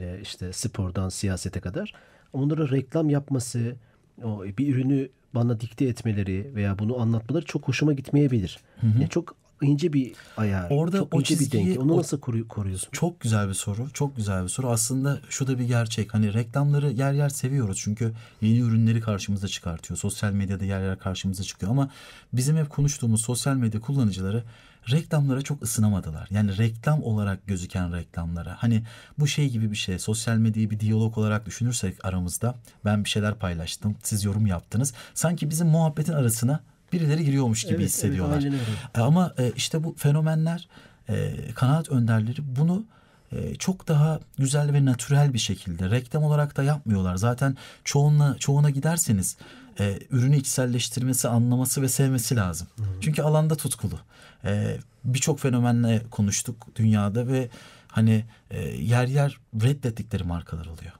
Ee, 0.00 0.18
işte 0.22 0.52
spordan 0.52 1.08
siyasete 1.08 1.60
kadar. 1.60 1.94
Onlara 2.32 2.70
reklam 2.70 3.10
yapması, 3.10 3.76
o 4.24 4.44
bir 4.44 4.74
ürünü 4.74 5.08
bana 5.34 5.60
dikte 5.60 5.84
etmeleri 5.84 6.50
veya 6.54 6.78
bunu 6.78 7.00
anlatmaları 7.00 7.44
çok 7.44 7.68
hoşuma 7.68 7.92
gitmeyebilir. 7.92 8.58
Yani 8.82 9.08
çok 9.08 9.36
ince 9.62 9.92
bir 9.92 10.12
ayar, 10.36 10.66
Orada 10.70 10.98
çok 10.98 11.14
o 11.14 11.20
ince 11.20 11.38
bir 11.38 11.52
denge. 11.52 11.78
Onu 11.78 11.96
nasıl 11.96 12.20
koru- 12.20 12.48
koruyorsun? 12.48 12.88
Çok 12.92 13.20
güzel 13.20 13.48
bir 13.48 13.54
soru. 13.54 13.90
Çok 13.90 14.16
güzel 14.16 14.42
bir 14.44 14.48
soru. 14.48 14.70
Aslında 14.70 15.20
şu 15.28 15.46
da 15.46 15.58
bir 15.58 15.64
gerçek. 15.64 16.14
Hani 16.14 16.34
reklamları 16.34 16.90
yer 16.90 17.12
yer 17.12 17.28
seviyoruz. 17.28 17.78
Çünkü 17.80 18.12
yeni 18.42 18.58
ürünleri 18.58 19.00
karşımıza 19.00 19.48
çıkartıyor. 19.48 19.98
Sosyal 19.98 20.32
medyada 20.32 20.64
yer 20.64 20.80
yer 20.80 20.98
karşımıza 20.98 21.42
çıkıyor. 21.42 21.72
Ama 21.72 21.90
bizim 22.32 22.56
hep 22.56 22.70
konuştuğumuz 22.70 23.22
sosyal 23.24 23.56
medya 23.56 23.80
kullanıcıları 23.80 24.44
reklamlara 24.90 25.42
çok 25.42 25.62
ısınamadılar. 25.62 26.28
Yani 26.30 26.58
reklam 26.58 27.02
olarak 27.02 27.46
gözüken 27.46 27.96
reklamlara. 27.96 28.56
Hani 28.58 28.82
bu 29.18 29.26
şey 29.26 29.48
gibi 29.50 29.70
bir 29.70 29.76
şey. 29.76 29.98
Sosyal 29.98 30.36
medyayı 30.36 30.70
bir 30.70 30.80
diyalog 30.80 31.18
olarak 31.18 31.46
düşünürsek 31.46 32.04
aramızda. 32.04 32.54
Ben 32.84 33.04
bir 33.04 33.08
şeyler 33.08 33.34
paylaştım. 33.34 33.96
Siz 34.02 34.24
yorum 34.24 34.46
yaptınız. 34.46 34.94
Sanki 35.14 35.50
bizim 35.50 35.66
muhabbetin 35.66 36.12
arasına 36.12 36.60
birileri 36.92 37.24
giriyormuş 37.24 37.62
gibi 37.62 37.70
Evet, 37.72 37.80
evet, 37.80 37.88
hissediyorlar. 37.90 38.36
öyle. 38.36 38.56
E, 38.94 39.00
Ama 39.00 39.34
e, 39.38 39.52
işte 39.56 39.84
bu 39.84 39.94
fenomenler, 39.98 40.68
e, 41.08 41.34
kanaat 41.54 41.88
önderleri 41.88 42.56
bunu 42.56 42.84
e, 43.32 43.54
çok 43.54 43.88
daha 43.88 44.20
güzel 44.38 44.72
ve 44.72 44.84
natürel 44.84 45.32
bir 45.34 45.38
şekilde 45.38 45.90
reklam 45.90 46.22
olarak 46.24 46.56
da 46.56 46.62
yapmıyorlar. 46.62 47.16
Zaten 47.16 47.56
çoğuna 47.84 48.36
çoğuna 48.38 48.70
giderseniz 48.70 49.36
e, 49.80 49.98
ürünü 50.10 50.36
içselleştirmesi, 50.36 51.28
anlaması 51.28 51.82
ve 51.82 51.88
sevmesi 51.88 52.36
lazım. 52.36 52.68
Çünkü 53.00 53.22
alanda 53.22 53.54
tutkulu. 53.56 53.98
E, 54.44 54.76
Birçok 55.04 55.40
fenomenle 55.40 56.02
konuştuk 56.10 56.66
dünyada 56.76 57.26
ve 57.26 57.48
hani 57.88 58.24
e, 58.50 58.68
yer 58.68 59.06
yer 59.06 59.36
reddettikleri 59.62 60.24
markalar 60.24 60.66
oluyor. 60.66 60.92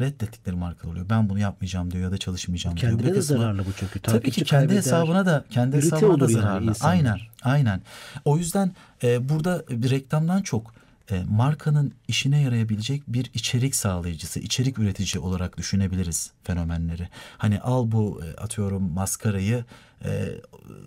Reddettikleri 0.00 0.56
markalar 0.56 0.92
oluyor. 0.92 1.06
Ben 1.10 1.28
bunu 1.28 1.38
yapmayacağım 1.38 1.90
diyor 1.90 2.04
ya 2.04 2.10
da 2.12 2.18
çalışmayacağım 2.18 2.76
diyor. 2.76 2.90
Kendine 2.92 3.14
de 3.14 3.18
kısmı- 3.18 3.38
zararlı 3.38 3.60
bu 3.66 3.70
çünkü. 3.78 4.00
Tabii 4.00 4.16
ki 4.16 4.22
Takipçi 4.22 4.44
kendi 4.44 4.50
kaybeder. 4.66 4.76
hesabına 4.78 5.26
da 5.26 5.44
kendi 5.50 5.76
hesabına 5.76 6.20
da 6.20 6.24
yani 6.24 6.32
zararlı. 6.32 6.68
insanlar. 6.70 6.92
aynen, 6.94 7.18
aynen. 7.42 7.80
O 8.24 8.38
yüzden 8.38 8.72
e, 9.02 9.28
burada 9.28 9.64
bir 9.70 9.90
reklamdan 9.90 10.42
çok 10.42 10.72
e, 11.10 11.24
markanın 11.28 11.92
işine 12.08 12.42
yarayabilecek 12.42 13.02
bir 13.08 13.30
içerik 13.34 13.76
sağlayıcısı, 13.76 14.40
içerik 14.40 14.78
üretici 14.78 15.22
olarak 15.22 15.58
düşünebiliriz 15.58 16.30
fenomenleri. 16.42 17.08
Hani 17.38 17.60
al 17.60 17.90
bu 17.92 18.20
e, 18.24 18.36
atıyorum 18.36 18.92
maskarayı 18.92 19.64
e, 20.04 20.28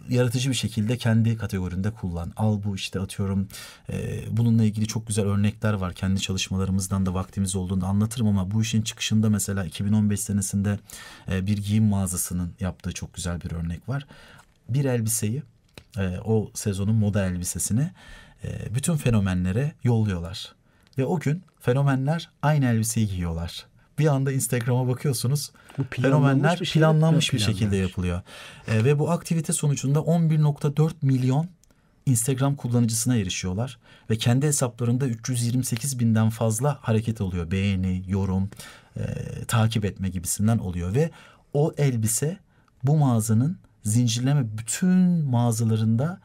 yaratıcı 0.10 0.50
bir 0.50 0.56
şekilde 0.56 0.98
kendi 0.98 1.38
kategorinde 1.38 1.92
kullan. 1.92 2.34
Al 2.38 2.64
bu 2.64 2.76
işte 2.76 3.00
atıyorum 3.00 3.48
e, 3.90 4.22
bununla 4.32 4.64
ilgili 4.64 4.88
çok 4.88 5.08
güzel 5.08 5.26
örnekler 5.26 5.74
var. 5.74 5.94
Kendi 5.94 6.22
çalışmalarımızdan 6.22 7.06
da 7.06 7.14
vaktimiz 7.14 7.56
olduğunda 7.56 7.88
anlatırım 7.88 8.28
ama 8.28 8.52
bu 8.52 8.62
işin 8.62 8.82
çıkışında 8.82 9.30
mesela 9.30 9.66
2015 9.66 10.20
senesinde 10.20 10.80
e, 11.32 11.48
bir 11.48 11.58
giyim 11.58 11.86
mağazasının 11.86 12.54
yaptığı 12.60 12.92
çok 12.92 13.14
güzel 13.14 13.42
bir 13.42 13.52
örnek 13.52 13.90
var. 13.90 14.08
Bir 14.70 14.86
elbiseyi 14.86 15.44
e, 15.98 16.18
o 16.26 16.52
sezonun 16.54 16.96
moda 16.96 17.26
elbisesini 17.26 17.92
e, 18.44 18.76
bütün 18.76 18.96
fenomenlere 18.96 19.74
yolluyorlar. 19.84 20.56
Ve 20.98 21.06
o 21.06 21.20
gün 21.20 21.44
fenomenler 21.60 22.30
aynı 22.42 22.66
elbiseyi 22.66 23.08
giyiyorlar. 23.08 23.66
Bir 24.00 24.08
anda 24.08 24.32
Instagram'a 24.32 24.88
bakıyorsunuz. 24.88 25.52
Bu 25.78 25.84
Fenomenler 25.90 26.60
bir 26.60 26.66
şey, 26.66 26.82
planlanmış 26.82 27.34
bir 27.34 27.40
şekilde 27.40 27.78
yapılıyor. 27.78 28.22
E, 28.68 28.84
ve 28.84 29.00
bu 29.00 29.12
aktivite 29.12 29.54
sonucunda 29.54 30.00
11.4 30.00 30.92
milyon 31.02 31.48
Instagram 32.06 32.56
kullanıcısına 32.56 33.16
erişiyorlar. 33.16 33.80
Ve 34.10 34.18
kendi 34.18 34.48
hesaplarında 34.48 35.08
328 35.08 36.00
binden 36.00 36.30
fazla 36.30 36.78
hareket 36.82 37.22
oluyor. 37.22 37.52
Beğeni, 37.52 38.04
yorum, 38.08 38.50
e, 38.98 39.04
takip 39.48 39.86
etme 39.86 40.10
gibisinden 40.10 40.58
oluyor. 40.58 40.96
Ve 40.96 41.12
o 41.54 41.74
elbise 41.78 42.38
bu 42.84 42.98
mağazanın 42.98 43.58
zincirleme 43.84 44.58
bütün 44.58 45.26
mağazalarında 45.26 46.22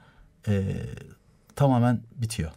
e, 0.49 0.77
tamamen 1.57 2.01
bitiyor. 2.17 2.51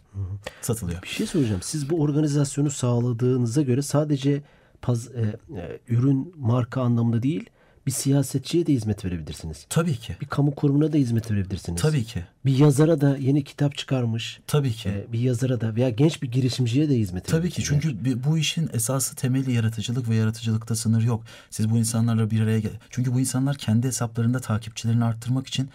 Satılıyor. 0.62 1.02
Bir 1.02 1.08
şey 1.08 1.26
soracağım. 1.26 1.60
Siz 1.62 1.90
bu 1.90 2.00
organizasyonu 2.00 2.70
sağladığınıza 2.70 3.62
göre 3.62 3.82
sadece 3.82 4.42
paz, 4.82 5.08
e, 5.08 5.38
e, 5.56 5.80
ürün 5.88 6.34
marka 6.36 6.82
anlamında 6.82 7.22
değil 7.22 7.50
bir 7.88 7.92
siyasetçiye 7.92 8.66
de 8.66 8.72
hizmet 8.72 9.04
verebilirsiniz. 9.04 9.66
Tabii 9.68 9.96
ki. 9.96 10.16
Bir 10.20 10.26
kamu 10.26 10.54
kurumuna 10.54 10.92
da 10.92 10.96
hizmet 10.96 11.30
verebilirsiniz. 11.30 11.82
Tabii 11.82 12.04
ki. 12.04 12.24
Bir 12.46 12.58
yazara 12.58 13.00
da 13.00 13.16
yeni 13.16 13.44
kitap 13.44 13.76
çıkarmış. 13.76 14.40
Tabii 14.46 14.72
ki. 14.72 14.88
e, 14.88 15.12
bir 15.12 15.20
yazara 15.20 15.60
da 15.60 15.74
veya 15.74 15.90
genç 15.90 16.22
bir 16.22 16.30
girişimciye 16.30 16.88
de 16.88 16.94
hizmet 16.94 17.26
Tabii 17.26 17.50
ki 17.50 17.62
çünkü 17.64 18.24
bu 18.24 18.38
işin 18.38 18.70
esası 18.72 19.16
temeli 19.16 19.52
yaratıcılık 19.52 20.08
ve 20.08 20.14
yaratıcılıkta 20.14 20.74
sınır 20.74 21.02
yok. 21.02 21.24
Siz 21.50 21.70
bu 21.70 21.78
insanlarla 21.78 22.30
bir 22.30 22.40
araya 22.40 22.60
gel. 22.60 22.78
Çünkü 22.90 23.14
bu 23.14 23.20
insanlar 23.20 23.56
kendi 23.56 23.86
hesaplarında 23.86 24.40
takipçilerini 24.40 25.04
arttırmak 25.04 25.46
için 25.46 25.68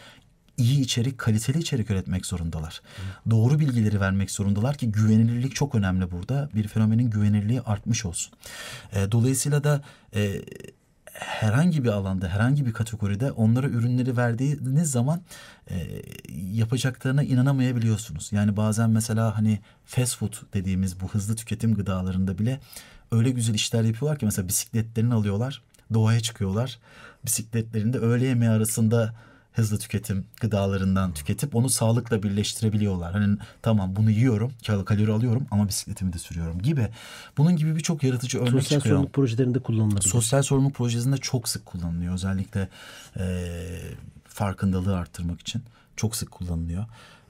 iyi 0.58 0.82
içerik, 0.82 1.18
kaliteli 1.18 1.60
içerik 1.60 1.92
üretmek 1.92 2.26
zorundalar. 2.26 2.82
Doğru 3.30 3.60
bilgileri 3.60 4.00
vermek 4.00 4.32
zorundalar 4.32 4.76
ki 4.76 4.92
güvenilirlik 4.92 5.56
çok 5.56 5.76
önemli 5.76 6.12
burada. 6.12 6.50
Bir 6.56 6.68
fenomenin 6.68 7.10
güvenilirliği 7.10 7.62
artmış 7.62 8.06
olsun. 8.06 8.34
E, 8.94 9.12
dolayısıyla 9.12 9.64
da 9.64 9.82
e, 10.16 10.42
herhangi 11.14 11.84
bir 11.84 11.90
alanda, 11.90 12.28
herhangi 12.28 12.66
bir 12.66 12.74
kategoride 12.74 13.32
onlara 13.32 13.68
ürünleri 13.68 14.18
verdiğiniz 14.18 14.92
zaman 14.92 15.22
e, 15.70 16.02
yapacaklarına 16.52 17.24
inanamayabiliyorsunuz. 17.24 18.30
Yani 18.32 18.58
bazen 18.58 18.90
mesela 18.90 19.38
hani 19.38 19.60
fast 19.86 20.18
food 20.18 20.34
dediğimiz 20.54 21.02
bu 21.02 21.10
hızlı 21.10 21.36
tüketim 21.36 21.76
gıdalarında 21.76 22.38
bile 22.38 22.60
öyle 23.12 23.30
güzel 23.30 23.54
işler 23.54 23.84
yapıyorlar 23.84 24.20
ki 24.20 24.26
mesela 24.26 24.48
bisikletlerini 24.48 25.14
alıyorlar, 25.14 25.62
doğaya 25.94 26.20
çıkıyorlar. 26.20 26.80
Bisikletlerinde 27.26 27.98
öğle 27.98 28.26
yemeği 28.26 28.52
arasında 28.52 29.14
hızlı 29.54 29.78
tüketim 29.80 30.26
gıdalarından 30.42 31.14
tüketip 31.14 31.56
onu 31.56 31.70
sağlıkla 31.70 32.24
birleştirebiliyorlar. 32.24 33.12
Hani 33.14 33.38
tamam 33.62 33.96
bunu 33.96 34.12
yiyorum, 34.12 34.52
kal- 34.68 34.84
kalori 34.86 35.12
alıyorum 35.12 35.48
ama 35.52 35.68
bisikletimi 35.68 36.14
de 36.14 36.18
sürüyorum 36.18 36.62
gibi. 36.62 36.88
Bunun 37.38 37.56
gibi 37.56 37.76
birçok 37.76 38.04
yaratıcı 38.04 38.38
örnek 38.40 38.50
Sosyal 38.52 38.62
çıkıyor. 38.64 38.82
sorumluluk 38.84 39.14
projelerinde 39.14 39.60
kullanılabilir. 39.60 40.10
Sosyal 40.10 40.42
sorumluluk 40.42 40.76
projesinde 40.76 41.18
çok 41.18 41.50
sık 41.50 41.66
kullanılıyor. 41.66 42.14
Özellikle 42.14 42.70
e, 43.20 43.26
farkındalığı 44.28 44.98
arttırmak 44.98 45.42
için 45.42 45.64
çok 45.96 46.16
sık 46.16 46.32
kullanılıyor. 46.32 46.86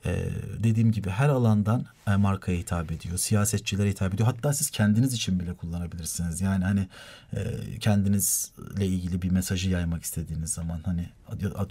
E, 0.05 0.29
dediğim 0.63 0.91
gibi 0.91 1.09
her 1.09 1.29
alandan 1.29 1.85
e, 2.07 2.15
markaya 2.15 2.57
hitap 2.57 2.91
ediyor. 2.91 3.17
Siyasetçilere 3.17 3.89
hitap 3.89 4.13
ediyor. 4.13 4.27
Hatta 4.27 4.53
siz 4.53 4.69
kendiniz 4.69 5.13
için 5.13 5.39
bile 5.39 5.53
kullanabilirsiniz. 5.53 6.41
Yani 6.41 6.63
hani 6.63 6.87
e, 7.33 7.39
kendinizle 7.79 8.85
ilgili 8.85 9.21
bir 9.21 9.29
mesajı 9.29 9.69
yaymak 9.69 10.03
istediğiniz 10.03 10.53
zaman 10.53 10.79
hani 10.85 11.09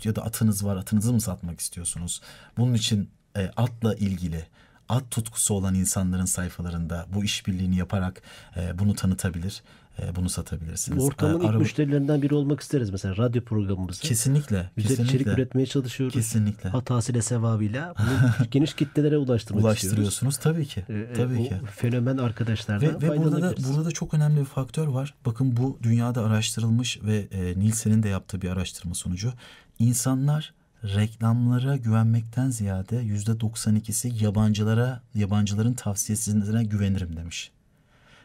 ya, 0.05 0.17
da 0.17 0.25
atınız 0.25 0.65
var 0.65 0.77
atınızı 0.77 1.13
mı 1.13 1.21
satmak 1.21 1.61
istiyorsunuz? 1.61 2.21
Bunun 2.57 2.75
için 2.75 3.11
e, 3.37 3.51
atla 3.57 3.95
ilgili 3.95 4.47
at 4.89 5.11
tutkusu 5.11 5.55
olan 5.55 5.75
insanların 5.75 6.25
sayfalarında 6.25 7.07
bu 7.15 7.25
işbirliğini 7.25 7.77
yaparak 7.77 8.23
bunu 8.79 8.95
tanıtabilir, 8.95 9.63
bunu 10.17 10.29
satabilirsiniz. 10.29 10.99
Bu 10.99 11.07
ortamın 11.07 11.35
E, 11.35 11.37
ilk 11.39 11.45
araba- 11.51 11.59
müşterilerinden 11.59 12.23
biri 12.23 12.35
olmak 12.35 12.61
isteriz. 12.61 12.91
Mesela 12.91 13.17
radyo 13.17 13.43
programımızı. 13.45 14.03
Kesinlikle, 14.03 14.71
Güzel 14.77 14.91
içerik 14.91 15.09
kesinlikle. 15.11 15.33
üretmeye 15.33 15.67
çalışıyoruz. 15.67 16.15
Kesinlikle. 16.15 16.69
Hatasıyla 16.71 17.23
sevabıyla 17.23 17.95
bunu 17.99 18.47
geniş 18.51 18.75
kitlelere 18.75 19.19
ulaştırmak 19.19 19.59
istiyoruz. 19.77 19.99
Ulaştırıyorsunuz 19.99 20.37
tabii 20.37 20.67
ki. 20.67 20.85
Ee, 20.89 20.95
e, 20.95 21.13
tabii 21.13 21.39
o 21.39 21.43
ki. 21.49 21.55
fenomen 21.77 22.17
arkadaşlardan 22.17 23.03
Ve, 23.03 23.09
ve 23.09 23.19
burada 23.19 23.43
da 23.43 23.55
burada 23.69 23.85
da 23.85 23.91
çok 23.91 24.15
önemli 24.15 24.41
bir 24.41 24.45
faktör 24.45 24.87
var. 24.87 25.15
Bakın 25.27 25.57
bu 25.57 25.79
dünyada 25.83 26.25
araştırılmış 26.25 26.99
ve 27.03 27.27
e, 27.33 27.59
Nielsen'in 27.59 28.03
de 28.03 28.09
yaptığı 28.09 28.43
bir 28.43 28.49
araştırma 28.51 28.95
sonucu. 28.95 29.33
İnsanlar 29.79 30.53
reklamlara 30.85 31.77
güvenmekten 31.77 32.51
ziyade 32.51 32.97
yüzde 32.97 33.31
92'si 33.31 34.25
yabancılara, 34.25 35.01
yabancıların 35.15 35.73
tavsiyesine 35.75 36.65
güvenirim 36.65 37.17
demiş. 37.17 37.51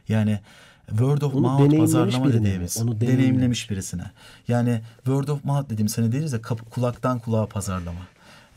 Yani 0.09 0.39
word 0.89 1.21
of 1.21 1.35
Onu 1.35 1.41
mouth 1.41 1.77
pazarlama 1.77 2.33
dediğimiz. 2.33 2.77
Onu 2.81 2.85
deneyimlemiş. 2.91 3.17
deneyimlemiş 3.19 3.69
birisine. 3.69 4.11
Yani 4.47 4.81
word 4.95 5.27
of 5.27 5.43
mouth 5.45 5.69
dediğimiz 5.69 5.97
hani 5.97 6.11
deriz 6.11 6.33
ya 6.33 6.41
kulaktan 6.41 7.19
kulağa 7.19 7.45
pazarlama. 7.45 7.99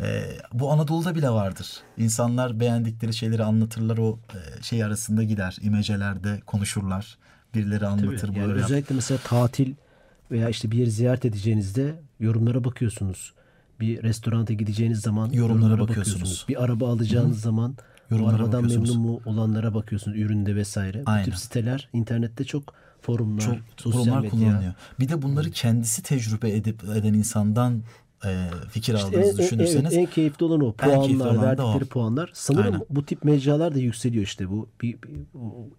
Ee, 0.01 0.23
bu 0.53 0.73
Anadolu'da 0.73 1.15
bile 1.15 1.31
vardır. 1.31 1.69
İnsanlar 1.99 2.61
beğendikleri 2.61 3.15
şeyleri 3.15 3.45
anlatırlar 3.45 3.99
o 3.99 4.19
e, 4.35 4.63
şey 4.63 4.85
arasında 4.85 5.23
gider. 5.23 5.57
İmecelerde 5.63 6.41
konuşurlar. 6.47 7.19
Birileri 7.55 7.79
Tabii, 7.81 7.89
anlatır. 7.91 8.29
yani 8.29 8.47
böyle 8.49 8.61
yap- 8.61 8.71
özellikle 8.71 8.95
mesela 8.95 9.19
tatil 9.25 9.75
veya 10.31 10.49
işte 10.49 10.71
bir 10.71 10.79
yeri 10.79 10.91
ziyaret 10.91 11.25
edeceğinizde 11.25 12.01
yorumlara 12.21 12.65
bakıyorsunuz. 12.65 13.33
Bir 13.81 14.03
restoranta 14.03 14.53
gideceğiniz 14.53 15.01
zaman 15.01 15.31
Yorumlara 15.31 15.79
bakıyorsunuz. 15.81 16.45
Bir 16.49 16.65
araba 16.65 16.89
alacağınız 16.89 17.41
zaman 17.41 17.77
Yorumlara 18.11 18.33
o 18.33 18.37
arabadan 18.37 18.67
memnun 18.67 18.99
mu 19.01 19.21
olanlara 19.27 19.75
bakıyorsunuz. 19.75 20.19
Üründe 20.19 20.57
vesaire. 20.57 21.03
Aynen. 21.07 21.27
Bu 21.27 21.31
tip 21.31 21.39
siteler 21.39 21.89
internette 21.93 22.45
çok 22.45 22.75
forumlar, 23.01 23.41
çok 23.43 23.57
sosyal 23.77 24.03
forumlar 24.03 24.21
medya. 24.21 24.31
kullanılıyor. 24.31 24.75
Bir 25.01 25.09
de 25.09 25.23
bunları 25.23 25.51
kendisi 25.51 26.03
tecrübe 26.03 26.51
edip 26.51 26.85
eden 26.85 27.15
insandan 27.15 27.83
e, 28.25 28.47
fikir 28.71 28.95
İşte 28.95 29.07
aldığınızı 29.07 29.29
en, 29.29 29.33
en- 29.33 29.39
düşünürseniz 29.39 29.93
evet, 29.93 30.09
en 30.09 30.15
keyifli 30.15 30.45
olan 30.45 30.61
o. 30.61 30.67
en 30.69 30.73
Puanlar, 30.73 31.27
olan 31.27 31.37
da 31.37 31.41
o. 31.41 31.43
verdikleri 31.43 31.85
puanlar. 31.89 32.31
Sanırım 32.35 32.65
Aynen. 32.75 32.87
bu 32.91 33.05
tip 33.07 33.25
mecralar 33.25 33.75
da 33.75 33.79
yükseliyor 33.79 34.25
işte 34.25 34.51
bu. 34.51 34.69
Bir, 34.83 34.97
bir- 35.03 35.11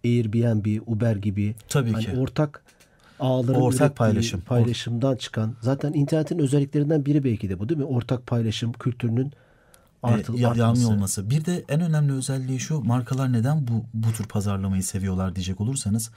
Airbnb, 0.06 0.82
Uber 0.88 1.15
gibi. 1.15 1.56
Tabii 1.70 1.91
hani 1.91 2.06
ki. 2.06 2.17
ortak 2.17 2.63
ağların 3.20 3.62
Ortak 3.62 3.96
paylaşım. 3.96 4.41
paylaşımdan 4.41 5.15
çıkan. 5.15 5.56
Zaten 5.62 5.94
internetin 5.94 6.39
özelliklerinden 6.39 7.06
biri 7.06 7.24
belki 7.24 7.50
de 7.50 7.60
bu 7.60 7.70
değil 7.70 7.80
mi? 7.80 7.86
Ortak 7.86 8.28
paylaşım 8.28 8.74
kültürünün 8.74 9.32
e, 10.03 10.07
ya- 10.07 10.49
artması. 10.49 10.59
yağmıyor 10.59 10.89
olması. 10.91 11.29
Bir 11.29 11.45
de 11.45 11.63
en 11.69 11.81
önemli 11.81 12.13
özelliği 12.13 12.59
şu 12.59 12.79
markalar 12.79 13.33
neden 13.33 13.67
bu 13.67 13.85
bu 13.93 14.11
tür 14.11 14.25
pazarlamayı 14.25 14.83
seviyorlar 14.83 15.35
diyecek 15.35 15.61
olursanız 15.61 16.11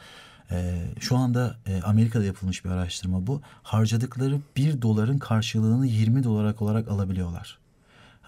e, 0.51 0.85
şu 1.01 1.17
anda 1.17 1.57
e, 1.67 1.83
Amerika'da 1.83 2.25
yapılmış 2.25 2.65
bir 2.65 2.71
araştırma 2.71 3.27
bu. 3.27 3.41
Harcadıkları 3.63 4.41
1 4.57 4.83
doların 4.83 5.19
karşılığını 5.19 5.87
20 5.87 6.25
dolar 6.25 6.55
olarak 6.61 6.89
alabiliyorlar. 6.89 7.59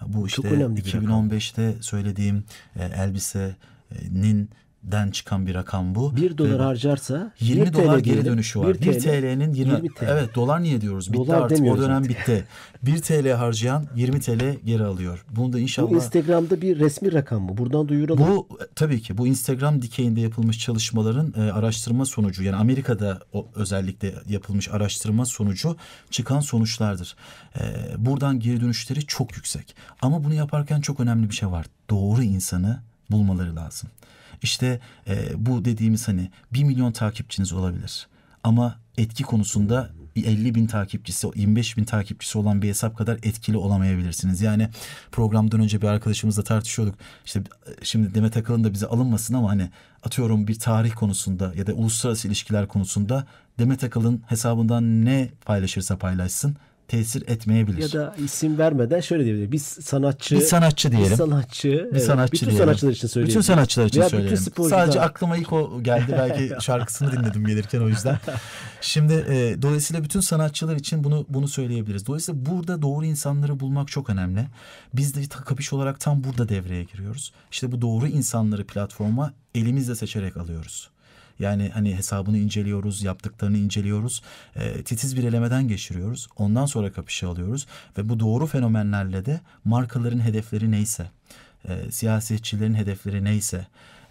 Bu 0.05 0.27
işte 0.27 0.47
önemli 0.47 0.85
bir 0.85 0.93
rakam. 0.93 1.29
2015'te 1.29 1.75
söylediğim 1.81 2.43
e, 2.75 2.83
elbisenin 2.85 4.49
den 4.91 5.11
çıkan 5.11 5.47
bir 5.47 5.55
rakam 5.55 5.95
bu. 5.95 6.15
1 6.15 6.37
dolar 6.37 6.59
Ve 6.59 6.63
harcarsa 6.63 7.31
20 7.39 7.65
1 7.65 7.73
dolar 7.73 7.99
TL 7.99 8.03
geri 8.03 8.25
dönüşü 8.25 8.59
var. 8.59 8.81
1 8.81 8.99
TL'nin 8.99 9.53
20, 9.53 9.71
20 9.73 9.89
TL. 9.93 10.03
Evet 10.07 10.35
dolar 10.35 10.63
niye 10.63 10.81
diyoruz? 10.81 11.13
Bitti 11.13 11.17
Dolar 11.17 11.41
artık. 11.41 11.61
O 11.67 11.77
dönem 11.77 11.97
artık. 11.97 12.09
bitti. 12.09 12.45
1 12.83 13.01
TL 13.01 13.31
harcayan 13.31 13.87
20 13.95 14.19
TL 14.19 14.55
geri 14.65 14.83
alıyor. 14.83 15.25
Bunu 15.29 15.53
da 15.53 15.57
Bu 15.57 15.61
inşallah 15.61 15.91
Instagram'da 15.91 16.61
bir 16.61 16.79
resmi 16.79 17.13
rakam 17.13 17.41
mı? 17.41 17.57
Buradan 17.57 17.87
duyuralım. 17.87 18.27
bu 18.27 18.47
tabii 18.75 19.01
ki 19.01 19.17
bu 19.17 19.27
Instagram 19.27 19.81
dikeyinde 19.81 20.21
yapılmış 20.21 20.59
çalışmaların 20.59 21.33
e, 21.37 21.51
araştırma 21.51 22.05
sonucu 22.05 22.43
yani 22.43 22.55
Amerika'da 22.55 23.19
o, 23.33 23.47
özellikle 23.55 24.13
yapılmış 24.29 24.69
araştırma 24.69 25.25
sonucu 25.25 25.75
çıkan 26.11 26.39
sonuçlardır. 26.39 27.15
E, 27.59 27.63
buradan 27.97 28.39
geri 28.39 28.61
dönüşleri 28.61 29.05
çok 29.05 29.35
yüksek. 29.35 29.75
Ama 30.01 30.23
bunu 30.23 30.33
yaparken 30.33 30.81
çok 30.81 30.99
önemli 30.99 31.29
bir 31.29 31.35
şey 31.35 31.51
var. 31.51 31.65
Doğru 31.89 32.23
insanı 32.23 32.79
bulmaları 33.11 33.55
lazım. 33.55 33.89
İşte 34.41 34.79
e, 35.07 35.45
bu 35.45 35.65
dediğimiz 35.65 36.07
hani 36.07 36.31
1 36.53 36.63
milyon 36.63 36.91
takipçiniz 36.91 37.53
olabilir. 37.53 38.07
Ama 38.43 38.79
etki 38.97 39.23
konusunda 39.23 39.89
bir 40.15 40.25
50 40.25 40.55
bin 40.55 40.67
takipçisi, 40.67 41.27
25 41.35 41.77
bin 41.77 41.83
takipçisi 41.83 42.37
olan 42.37 42.61
bir 42.61 42.69
hesap 42.69 42.97
kadar 42.97 43.15
etkili 43.15 43.57
olamayabilirsiniz. 43.57 44.41
Yani 44.41 44.69
programdan 45.11 45.61
önce 45.61 45.81
bir 45.81 45.87
arkadaşımızla 45.87 46.43
tartışıyorduk. 46.43 46.95
İşte 47.25 47.43
şimdi 47.83 48.15
Demet 48.15 48.37
Akalın 48.37 48.63
da 48.63 48.73
bize 48.73 48.85
alınmasın 48.85 49.33
ama 49.33 49.49
hani 49.49 49.69
atıyorum 50.03 50.47
bir 50.47 50.59
tarih 50.59 50.93
konusunda 50.95 51.53
ya 51.55 51.67
da 51.67 51.73
uluslararası 51.73 52.27
ilişkiler 52.27 52.67
konusunda 52.67 53.27
Demet 53.59 53.83
Akalın 53.83 54.23
hesabından 54.27 55.05
ne 55.05 55.29
paylaşırsa 55.45 55.97
paylaşsın 55.97 56.57
tesir 56.87 57.27
etmeyebilir. 57.27 57.81
Ya 57.81 57.91
da 57.91 58.15
isim 58.23 58.57
vermeden 58.57 58.99
şöyle 58.99 59.25
diyebilir. 59.25 59.51
Biz 59.51 59.63
sanatçı 59.63 60.35
bir 60.35 60.41
sanatçı 60.41 60.91
diyelim. 60.91 61.11
Bir 61.11 61.15
sanatçı. 61.15 61.69
Bir 61.69 61.91
evet, 61.91 62.03
sanatçı 62.03 62.33
bütün 62.33 62.47
diyelim. 62.47 62.65
sanatçılar 62.65 62.91
için 62.91 63.07
söyleyelim. 63.07 63.29
Bütün 63.29 63.41
sanatçılar 63.41 63.85
için 63.85 63.99
Veya 63.99 64.09
söyleyelim. 64.09 64.45
Bütün. 64.45 64.69
Sadece 64.69 65.01
aklıma 65.01 65.37
ilk 65.37 65.53
o 65.53 65.83
geldi. 65.83 66.15
Belki 66.17 66.55
şarkısını 66.65 67.11
dinledim 67.11 67.45
gelirken 67.45 67.81
o 67.81 67.87
yüzden. 67.87 68.19
Şimdi 68.81 69.13
e, 69.13 69.61
dolayısıyla 69.61 70.03
bütün 70.03 70.19
sanatçılar 70.19 70.75
için 70.75 71.03
bunu 71.03 71.25
bunu 71.29 71.47
söyleyebiliriz. 71.47 72.05
Dolayısıyla 72.05 72.45
burada 72.45 72.81
doğru 72.81 73.05
insanları 73.05 73.59
bulmak 73.59 73.87
çok 73.87 74.09
önemli. 74.09 74.45
Biz 74.93 75.15
de 75.15 75.21
kapış 75.45 75.73
olarak 75.73 75.99
tam 75.99 76.23
burada 76.23 76.49
devreye 76.49 76.83
giriyoruz. 76.83 77.33
İşte 77.51 77.71
bu 77.71 77.81
doğru 77.81 78.07
insanları 78.07 78.67
platforma 78.67 79.33
elimizle 79.55 79.95
seçerek 79.95 80.37
alıyoruz. 80.37 80.89
Yani 81.39 81.71
hani 81.73 81.95
hesabını 81.95 82.37
inceliyoruz, 82.37 83.03
yaptıklarını 83.03 83.57
inceliyoruz. 83.57 84.21
E, 84.55 84.83
titiz 84.83 85.17
bir 85.17 85.23
elemeden 85.23 85.67
geçiriyoruz. 85.67 86.27
Ondan 86.37 86.65
sonra 86.65 86.91
kapışa 86.91 87.29
alıyoruz. 87.29 87.67
Ve 87.97 88.09
bu 88.09 88.19
doğru 88.19 88.45
fenomenlerle 88.47 89.25
de 89.25 89.39
markaların 89.65 90.19
hedefleri 90.19 90.71
neyse, 90.71 91.11
e, 91.67 91.91
siyasetçilerin 91.91 92.73
hedefleri 92.75 93.23
neyse, 93.23 93.67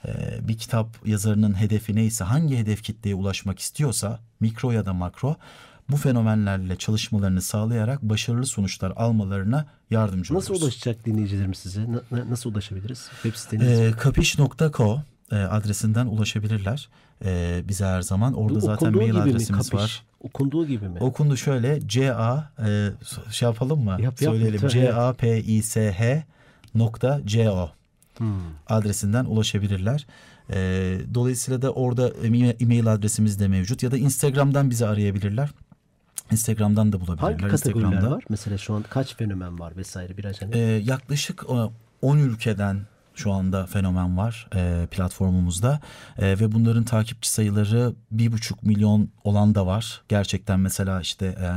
e, 0.06 0.10
bir 0.48 0.58
kitap 0.58 0.88
yazarının 1.06 1.60
hedefi 1.60 1.94
neyse, 1.94 2.24
hangi 2.24 2.56
hedef 2.58 2.82
kitleye 2.82 3.14
ulaşmak 3.14 3.58
istiyorsa, 3.58 4.20
mikro 4.40 4.70
ya 4.70 4.86
da 4.86 4.92
makro, 4.94 5.36
bu 5.90 5.96
fenomenlerle 5.96 6.76
çalışmalarını 6.76 7.42
sağlayarak 7.42 8.02
başarılı 8.02 8.46
sonuçlar 8.46 8.92
almalarına 8.96 9.66
yardımcı 9.90 10.34
Nasıl 10.34 10.54
oluyoruz. 10.54 10.62
ulaşacak 10.62 11.06
dinleyicilerimiz 11.06 11.58
size? 11.58 11.92
Na- 11.92 12.02
na- 12.18 12.30
nasıl 12.30 12.50
ulaşabiliriz? 12.50 13.08
Web 13.22 13.34
siteniz 13.34 13.80
E, 13.80 13.92
kapiş.co 13.92 15.00
e, 15.32 15.36
adresinden 15.36 16.06
ulaşabilirler 16.06 16.88
e, 17.24 17.62
bize 17.68 17.84
her 17.84 18.02
zaman. 18.02 18.34
Orada 18.34 18.54
Bu 18.54 18.60
zaten 18.60 18.96
mail 18.96 19.12
mi, 19.12 19.20
adresimiz 19.20 19.48
kapış? 19.70 19.74
var. 19.74 20.02
Okunduğu 20.20 20.66
gibi 20.66 20.88
mi? 20.88 20.98
Okundu 21.00 21.36
şöyle 21.36 21.88
CA 21.88 22.50
e, 22.66 22.88
şey 23.30 23.48
yapalım 23.48 23.84
mı? 23.84 23.96
Yap, 24.00 24.18
Söyleyelim. 24.18 24.68
C 24.68 24.94
A 24.94 25.12
P 25.12 25.40
I 25.42 25.62
S 25.62 25.92
H 25.92 26.24
nokta 26.74 27.20
co 27.26 27.68
Hmm. 28.18 28.40
adresinden 28.68 29.24
ulaşabilirler. 29.24 30.06
E, 30.50 30.56
dolayısıyla 31.14 31.62
da 31.62 31.70
orada 31.72 32.08
e- 32.08 32.56
e-mail 32.60 32.92
adresimiz 32.92 33.40
de 33.40 33.48
mevcut 33.48 33.82
ya 33.82 33.90
da 33.90 33.96
Instagram'dan 33.98 34.70
bizi 34.70 34.86
arayabilirler. 34.86 35.50
Instagram'dan 36.32 36.92
da 36.92 37.00
bulabilirler. 37.00 37.30
Hangi 37.40 37.48
kategoriler 37.48 37.86
Instagram'da. 37.88 38.16
var? 38.16 38.24
Mesela 38.28 38.58
şu 38.58 38.74
an 38.74 38.84
kaç 38.90 39.16
fenomen 39.16 39.58
var 39.58 39.76
vesaire 39.76 40.16
biraz 40.16 40.42
hani. 40.42 40.56
E, 40.56 40.58
yaklaşık 40.60 41.44
e, 41.48 41.54
10 42.02 42.18
ülkeden 42.18 42.80
şu 43.16 43.32
anda 43.32 43.66
fenomen 43.66 44.16
var 44.16 44.48
e, 44.54 44.86
platformumuzda 44.90 45.80
E, 46.18 46.26
ve 46.26 46.52
bunların 46.52 46.84
takipçi 46.84 47.30
sayıları 47.30 47.92
bir 48.10 48.32
buçuk 48.32 48.62
milyon 48.62 49.10
olan 49.24 49.54
da 49.54 49.66
var. 49.66 50.02
Gerçekten 50.08 50.60
mesela 50.60 51.00
işte 51.00 51.26
e, 51.26 51.48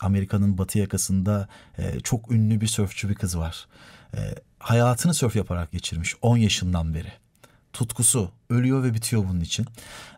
Amerika'nın 0.00 0.58
batı 0.58 0.78
yakasında 0.78 1.48
e, 1.78 2.00
çok 2.00 2.30
ünlü 2.30 2.60
bir 2.60 2.66
sörfçü 2.66 3.08
bir 3.08 3.14
kız 3.14 3.38
var. 3.38 3.66
E, 4.14 4.18
hayatını 4.58 5.14
sörf 5.14 5.36
yaparak 5.36 5.72
geçirmiş 5.72 6.14
10 6.22 6.36
yaşından 6.36 6.94
beri. 6.94 7.12
Tutkusu 7.76 8.30
ölüyor 8.50 8.82
ve 8.82 8.94
bitiyor 8.94 9.24
bunun 9.28 9.40
için. 9.40 9.66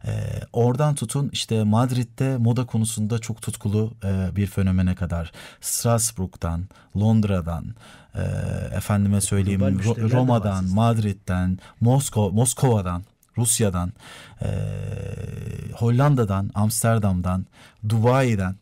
E, 0.05 0.11
oradan 0.53 0.95
tutun 0.95 1.31
işte 1.33 1.65
Madrid'de 1.65 2.37
moda 2.37 2.67
konusunda 2.67 3.19
çok 3.19 3.43
tutkulu 3.43 3.93
e, 4.05 4.37
bir 4.37 4.47
fenomene 4.47 4.95
kadar. 4.95 5.33
Strasbourg'dan, 5.61 6.69
Londra'dan, 6.97 7.65
e, 8.15 8.21
efendime 8.77 9.21
söyleyeyim 9.21 9.61
Ro- 9.61 10.13
Roma'dan. 10.13 10.65
Madrid'den, 10.65 11.59
Moskova, 11.81 12.31
Moskova'dan, 12.31 13.03
Rusya'dan, 13.39 13.93
e, 14.43 14.49
Hollanda'dan, 15.75 16.51
Amsterdam'dan, 16.55 17.47
Dubai'den 17.89 18.57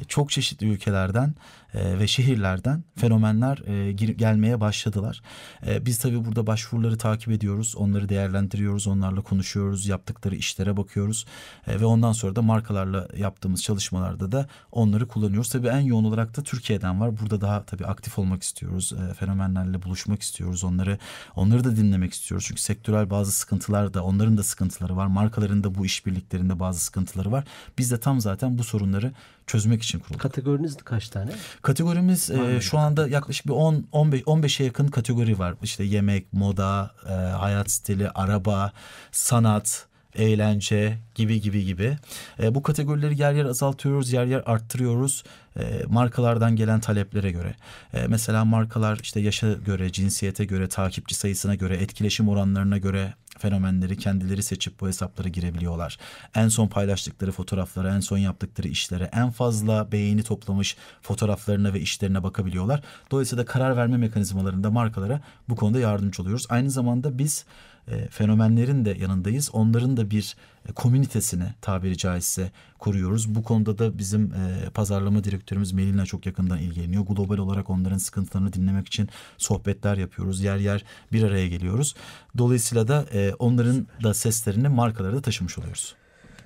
e, 0.00 0.04
çok 0.04 0.30
çeşitli 0.30 0.66
ülkelerden 0.68 1.34
e, 1.74 1.98
ve 1.98 2.06
şehirlerden 2.06 2.84
fenomenler 2.96 3.58
e, 3.66 3.92
gir- 3.92 4.16
gelmeye 4.18 4.60
başladılar. 4.60 5.22
E, 5.66 5.86
biz 5.86 5.98
tabii 5.98 6.24
burada 6.24 6.46
başvuruları 6.46 6.98
takip 6.98 7.28
ediyoruz, 7.28 7.74
onları 7.76 8.08
değerlendiriyoruz, 8.08 8.86
onlarla 8.86 9.20
konuşuyoruz, 9.20 9.86
yaptıkları 9.86 10.36
işlere 10.36 10.76
bakıyoruz 10.76 11.26
E, 11.66 11.80
ve 11.80 11.84
ondan 11.84 12.12
sonra 12.12 12.36
da 12.36 12.42
markalarla 12.42 13.08
yaptığımız 13.16 13.62
çalışmalarda 13.62 14.32
da 14.32 14.46
onları 14.72 15.08
kullanıyoruz. 15.08 15.48
Tabii 15.50 15.66
en 15.68 15.80
yoğun 15.80 16.04
olarak 16.04 16.36
da 16.36 16.42
Türkiye'den 16.42 17.00
var. 17.00 17.20
Burada 17.20 17.40
daha 17.40 17.62
tabii 17.62 17.86
aktif 17.86 18.18
olmak 18.18 18.42
istiyoruz, 18.42 18.92
e, 18.92 19.14
fenomenlerle 19.14 19.82
buluşmak 19.82 20.22
istiyoruz, 20.22 20.64
onları 20.64 20.98
onları 21.36 21.64
da 21.64 21.76
dinlemek 21.76 22.12
istiyoruz. 22.12 22.46
Çünkü 22.48 22.62
sektörel 22.62 23.10
bazı 23.10 23.32
sıkıntılar 23.32 23.94
da 23.94 24.04
onların 24.04 24.36
da 24.38 24.42
sıkıntıları 24.42 24.96
var, 24.96 25.06
markaların 25.06 25.64
da 25.64 25.74
bu 25.74 25.86
işbirliklerinde 25.86 26.60
bazı 26.60 26.80
sıkıntıları 26.80 27.32
var. 27.32 27.44
Biz 27.78 27.90
de 27.90 28.00
tam 28.00 28.20
zaten 28.20 28.58
bu 28.58 28.64
sorunları 28.64 29.12
çözmek 29.46 29.82
için 29.82 29.98
kurulduk. 29.98 30.20
Kategoriniz 30.20 30.76
kaç 30.76 31.08
tane? 31.08 31.30
Kategorimiz 31.62 32.30
e, 32.30 32.60
şu 32.60 32.78
anda 32.78 33.08
yaklaşık 33.08 33.46
bir 33.46 33.52
10 33.52 33.86
15 33.92 34.20
15'e 34.22 34.64
yakın 34.64 34.88
kategori 34.88 35.38
var. 35.38 35.54
İşte 35.62 35.84
yemek, 35.84 36.32
moda, 36.32 36.90
e, 37.08 37.12
hayat 37.12 37.70
stili, 37.70 38.10
araba, 38.10 38.72
sanat, 39.12 39.86
eğlence 40.14 40.98
gibi 41.14 41.40
gibi 41.40 41.64
gibi. 41.64 41.96
E, 42.42 42.54
bu 42.54 42.62
kategorileri 42.62 43.20
yer 43.20 43.32
yer 43.32 43.44
azaltıyoruz, 43.44 44.12
yer 44.12 44.24
yer 44.24 44.42
arttırıyoruz. 44.46 45.24
E, 45.56 45.82
markalardan 45.88 46.56
gelen 46.56 46.80
taleplere 46.80 47.30
göre. 47.30 47.54
E, 47.94 48.06
mesela 48.06 48.44
markalar 48.44 48.98
işte 49.02 49.20
yaşa 49.20 49.52
göre, 49.52 49.92
cinsiyete 49.92 50.44
göre, 50.44 50.68
takipçi 50.68 51.14
sayısına 51.14 51.54
göre, 51.54 51.76
etkileşim 51.76 52.28
oranlarına 52.28 52.78
göre 52.78 53.14
fenomenleri 53.38 53.96
kendileri 53.96 54.42
seçip 54.42 54.80
bu 54.80 54.88
hesaplara 54.88 55.28
girebiliyorlar. 55.28 55.98
En 56.34 56.48
son 56.48 56.68
paylaştıkları 56.68 57.32
fotoğraflara, 57.32 57.94
en 57.94 58.00
son 58.00 58.18
yaptıkları 58.18 58.68
işlere, 58.68 59.10
en 59.12 59.30
fazla 59.30 59.92
beğeni 59.92 60.22
toplamış 60.22 60.76
fotoğraflarına 61.02 61.74
ve 61.74 61.80
işlerine 61.80 62.22
bakabiliyorlar. 62.22 62.82
Dolayısıyla 63.10 63.44
karar 63.44 63.76
verme 63.76 63.96
mekanizmalarında 63.96 64.70
markalara 64.70 65.20
bu 65.48 65.56
konuda 65.56 65.80
yardımcı 65.80 66.22
oluyoruz. 66.22 66.46
Aynı 66.48 66.70
zamanda 66.70 67.18
biz 67.18 67.44
e, 67.88 68.08
fenomenlerin 68.08 68.84
de 68.84 68.96
yanındayız. 69.00 69.50
Onların 69.52 69.96
da 69.96 70.10
bir 70.10 70.36
e, 70.68 70.72
komünitesini 70.72 71.44
tabiri 71.60 71.96
caizse 71.96 72.50
kuruyoruz. 72.78 73.34
Bu 73.34 73.42
konuda 73.42 73.78
da 73.78 73.98
bizim 73.98 74.32
e, 74.32 74.70
pazarlama 74.70 75.24
direktörümüz 75.24 75.72
Melina 75.72 76.06
çok 76.06 76.26
yakından 76.26 76.58
ilgileniyor. 76.58 77.06
Global 77.06 77.38
olarak 77.38 77.70
onların 77.70 77.98
sıkıntılarını 77.98 78.52
dinlemek 78.52 78.86
için 78.86 79.08
sohbetler 79.38 79.96
yapıyoruz. 79.96 80.40
Yer 80.40 80.56
yer 80.56 80.84
bir 81.12 81.22
araya 81.22 81.48
geliyoruz. 81.48 81.94
Dolayısıyla 82.38 82.88
da 82.88 83.06
e, 83.12 83.34
onların 83.38 83.86
da 84.02 84.14
seslerini 84.14 84.68
markalara 84.68 85.16
da 85.16 85.22
taşımış 85.22 85.58
oluyoruz. 85.58 85.94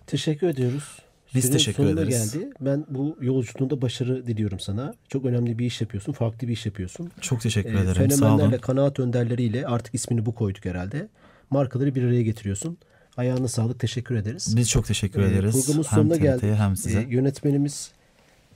Teşekkür 0.06 0.48
ediyoruz. 0.48 1.05
Biz 1.34 1.50
teşekkür 1.50 1.76
sonuna 1.84 2.00
ederiz. 2.00 2.32
geldi. 2.32 2.50
Ben 2.60 2.84
bu 2.88 3.18
yolculuğunda 3.20 3.82
başarı 3.82 4.26
diliyorum 4.26 4.60
sana. 4.60 4.94
Çok 5.08 5.24
önemli 5.24 5.58
bir 5.58 5.66
iş 5.66 5.80
yapıyorsun. 5.80 6.12
Farklı 6.12 6.48
bir 6.48 6.52
iş 6.52 6.66
yapıyorsun. 6.66 7.10
Çok 7.20 7.40
teşekkür 7.40 7.74
Ee, 7.74 7.80
ederim. 7.80 8.10
Sağ 8.10 8.34
olun. 8.34 8.50
kanaat 8.58 8.98
önderleriyle 8.98 9.66
artık 9.66 9.94
ismini 9.94 10.26
bu 10.26 10.34
koyduk 10.34 10.64
herhalde. 10.64 11.08
Markaları 11.50 11.94
bir 11.94 12.02
araya 12.02 12.22
getiriyorsun. 12.22 12.78
Ayağına 13.16 13.48
sağlık. 13.48 13.80
Teşekkür 13.80 14.16
ederiz. 14.16 14.56
Biz 14.56 14.70
çok 14.70 14.86
teşekkür 14.86 15.22
Ee, 15.22 15.26
ederiz. 15.26 15.52
Programın 15.66 15.84
hem 15.90 15.98
sonuna 16.00 16.16
geldik. 16.16 16.42
hem 16.58 16.76
size. 16.76 17.00
Ee, 17.00 17.06
yönetmenimiz 17.08 17.90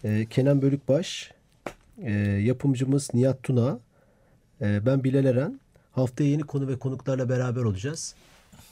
e, 0.05 0.27
Kenan 0.31 0.63
Bölükbaş, 0.63 1.31
e, 2.03 2.13
yapımcımız 2.21 3.11
Nihat 3.15 3.43
Tuna, 3.43 3.79
e, 4.61 4.87
ben 4.87 5.05
Bilal 5.05 5.25
Eren. 5.25 5.61
Haftaya 5.93 6.31
yeni 6.31 6.43
konu 6.43 6.69
ve 6.69 6.79
konuklarla 6.79 7.29
beraber 7.29 7.61
olacağız. 7.63 8.15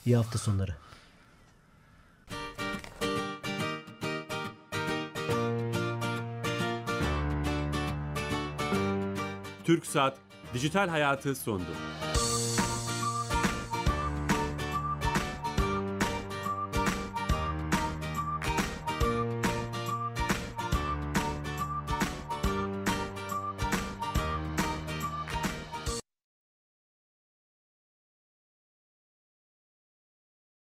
İyi 0.07 0.17
hafta 0.17 0.39
sonları. 0.39 0.73
TürkSat 9.69 10.17
Dijital 10.55 10.89
Hayatı 10.89 11.35
sundu. 11.35 11.71